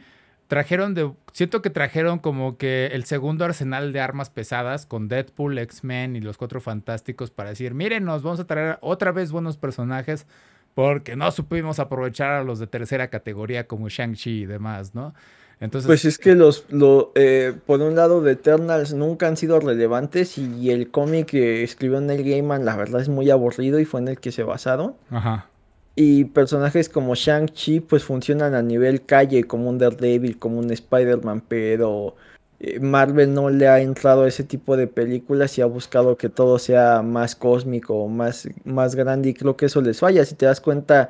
[0.47, 1.13] Trajeron de...
[1.33, 6.21] Siento que trajeron como que el segundo arsenal de armas pesadas con Deadpool, X-Men y
[6.21, 10.27] los Cuatro Fantásticos para decir, miren, nos vamos a traer otra vez buenos personajes
[10.75, 15.15] porque no supimos aprovechar a los de tercera categoría como Shang-Chi y demás, ¿no?
[15.61, 19.59] Entonces, pues es que los, lo, eh, por un lado, de Eternals nunca han sido
[19.59, 24.01] relevantes y el cómic que escribió Neil Gaiman, la verdad, es muy aburrido y fue
[24.01, 24.95] en el que se basaron.
[25.11, 25.49] Ajá.
[25.97, 31.43] Y personajes como Shang-Chi, pues funcionan a nivel calle, como un Daredevil, como un Spider-Man,
[31.49, 32.15] pero
[32.61, 36.29] eh, Marvel no le ha entrado a ese tipo de películas y ha buscado que
[36.29, 40.25] todo sea más cósmico, más, más grande y creo que eso les falla.
[40.25, 41.09] Si te das cuenta,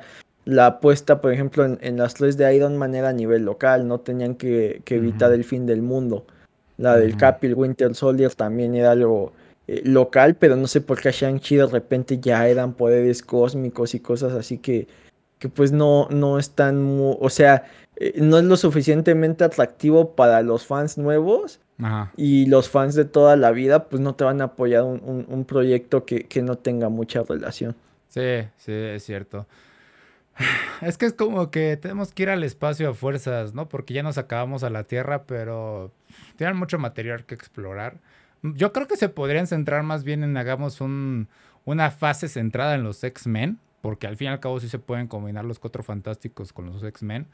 [0.49, 3.99] la apuesta, por ejemplo, en, las tres de Iron Man era a nivel local, no
[3.99, 6.25] tenían que, evitar el fin del mundo.
[6.77, 9.33] La del Capil Winter Soldier también era algo
[9.67, 13.93] eh, local, pero no sé por qué a Shang-Chi de repente ya eran poderes cósmicos
[13.93, 14.87] y cosas así que,
[15.39, 17.65] que pues no, no están, muy, o sea,
[17.97, 21.59] eh, no es lo suficientemente atractivo para los fans nuevos.
[22.17, 26.03] Y los fans de toda la vida, pues no te van a apoyar un, proyecto
[26.03, 27.73] que, no tenga mucha relación.
[28.09, 29.47] Sí, sí, es cierto.
[30.81, 33.69] Es que es como que tenemos que ir al espacio a fuerzas, ¿no?
[33.69, 35.91] Porque ya nos acabamos a la Tierra, pero
[36.37, 37.99] tienen mucho material que explorar.
[38.41, 41.27] Yo creo que se podrían centrar más bien en hagamos un,
[41.65, 45.07] una fase centrada en los X-Men, porque al fin y al cabo sí se pueden
[45.07, 47.27] combinar los cuatro fantásticos con los X-Men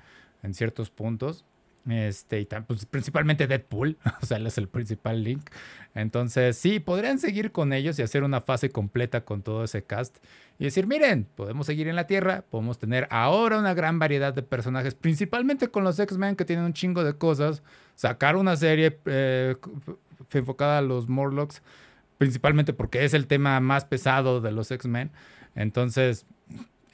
[0.43, 1.45] en ciertos puntos.
[1.87, 5.49] Este, y pues, principalmente Deadpool, o sea, él es el principal link.
[5.93, 10.17] Entonces, sí, podrían seguir con ellos y hacer una fase completa con todo ese cast.
[10.57, 14.41] Y decir, miren, podemos seguir en la Tierra, podemos tener ahora una gran variedad de
[14.41, 17.61] personajes, principalmente con los X-Men que tienen un chingo de cosas.
[17.95, 19.55] Sacar una serie eh,
[20.31, 21.61] enfocada a los Morlocks,
[22.17, 25.11] principalmente porque es el tema más pesado de los X-Men.
[25.55, 26.25] Entonces,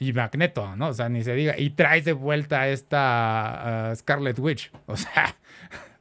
[0.02, 0.88] y Magneto, ¿no?
[0.88, 1.58] O sea, ni se diga.
[1.58, 4.72] Y traes de vuelta a esta uh, Scarlet Witch.
[4.86, 5.36] O sea,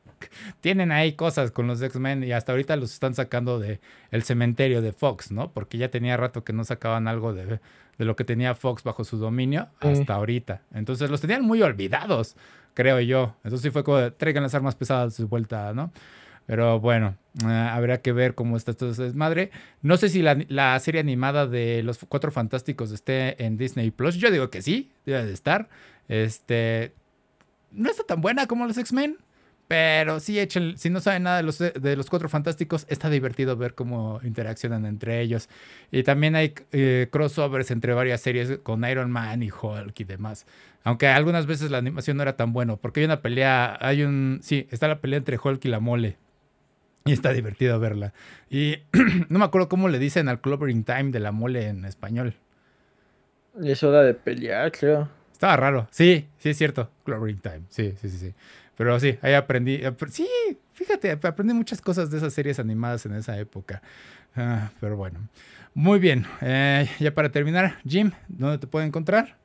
[0.60, 3.80] tienen ahí cosas con los X-Men y hasta ahorita los están sacando de
[4.12, 5.52] el cementerio de Fox, ¿no?
[5.52, 7.60] Porque ya tenía rato que no sacaban algo de,
[7.98, 10.64] de lo que tenía Fox bajo su dominio hasta ahorita.
[10.74, 12.36] Entonces los tenían muy olvidados,
[12.74, 13.36] creo yo.
[13.44, 15.92] Entonces sí fue como, traigan las armas pesadas de vuelta, ¿no?
[16.48, 19.52] Pero bueno, uh, habrá que ver cómo está todo ese desmadre.
[19.82, 24.16] No sé si la, serie animada de los Cuatro Fantásticos esté en Disney Plus.
[24.16, 25.70] Yo digo que sí, debe de estar.
[26.08, 26.94] Este.
[27.72, 29.18] No está tan buena como los X-Men.
[29.72, 33.56] Pero sí, echen, si no saben nada de los, de los Cuatro Fantásticos, está divertido
[33.56, 35.48] ver cómo interaccionan entre ellos.
[35.92, 40.46] Y también hay eh, crossovers entre varias series con Iron Man y Hulk y demás.
[40.84, 44.42] Aunque algunas veces la animación no era tan bueno, porque hay una pelea, hay un,
[44.44, 46.18] sí, está la pelea entre Hulk y la mole.
[47.06, 48.12] Y está divertido verla.
[48.50, 48.80] Y
[49.30, 52.34] no me acuerdo cómo le dicen al Clovering Time de la mole en español.
[53.64, 55.08] Es hora de pelear, creo.
[55.32, 55.88] Estaba raro.
[55.92, 56.92] Sí, sí es cierto.
[57.06, 57.62] Clovering Time.
[57.70, 58.34] Sí, sí, sí, sí.
[58.78, 59.82] Pero sí, ahí aprendí.
[60.10, 60.28] Sí,
[60.74, 63.82] fíjate, aprendí muchas cosas de esas series animadas en esa época.
[64.36, 65.20] Ah, pero bueno,
[65.74, 66.26] muy bien.
[66.42, 69.38] Eh, ya para terminar, Jim, ¿dónde te puedo encontrar?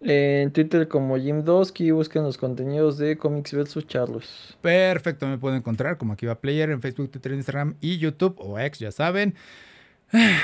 [0.00, 3.86] En Twitter como Jim Dosky, busquen los contenidos de Comics vs.
[3.86, 4.58] Charlos.
[4.60, 8.78] Perfecto, me pueden encontrar como Akiva Player en Facebook, Twitter, Instagram y YouTube o X,
[8.80, 9.34] ya saben.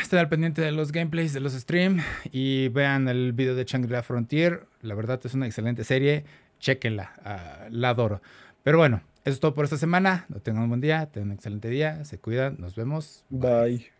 [0.02, 2.02] Estén al pendiente de los gameplays, de los streams
[2.32, 4.66] y vean el video de Shangri-La Frontier.
[4.80, 6.24] La verdad es una excelente serie.
[6.62, 8.22] Chequenla, ah, la adoro.
[8.62, 10.26] Pero bueno, eso es todo por esta semana.
[10.28, 12.04] No tengan un buen día, tengan un excelente día.
[12.04, 13.26] Se cuidan, nos vemos.
[13.28, 13.91] Bye.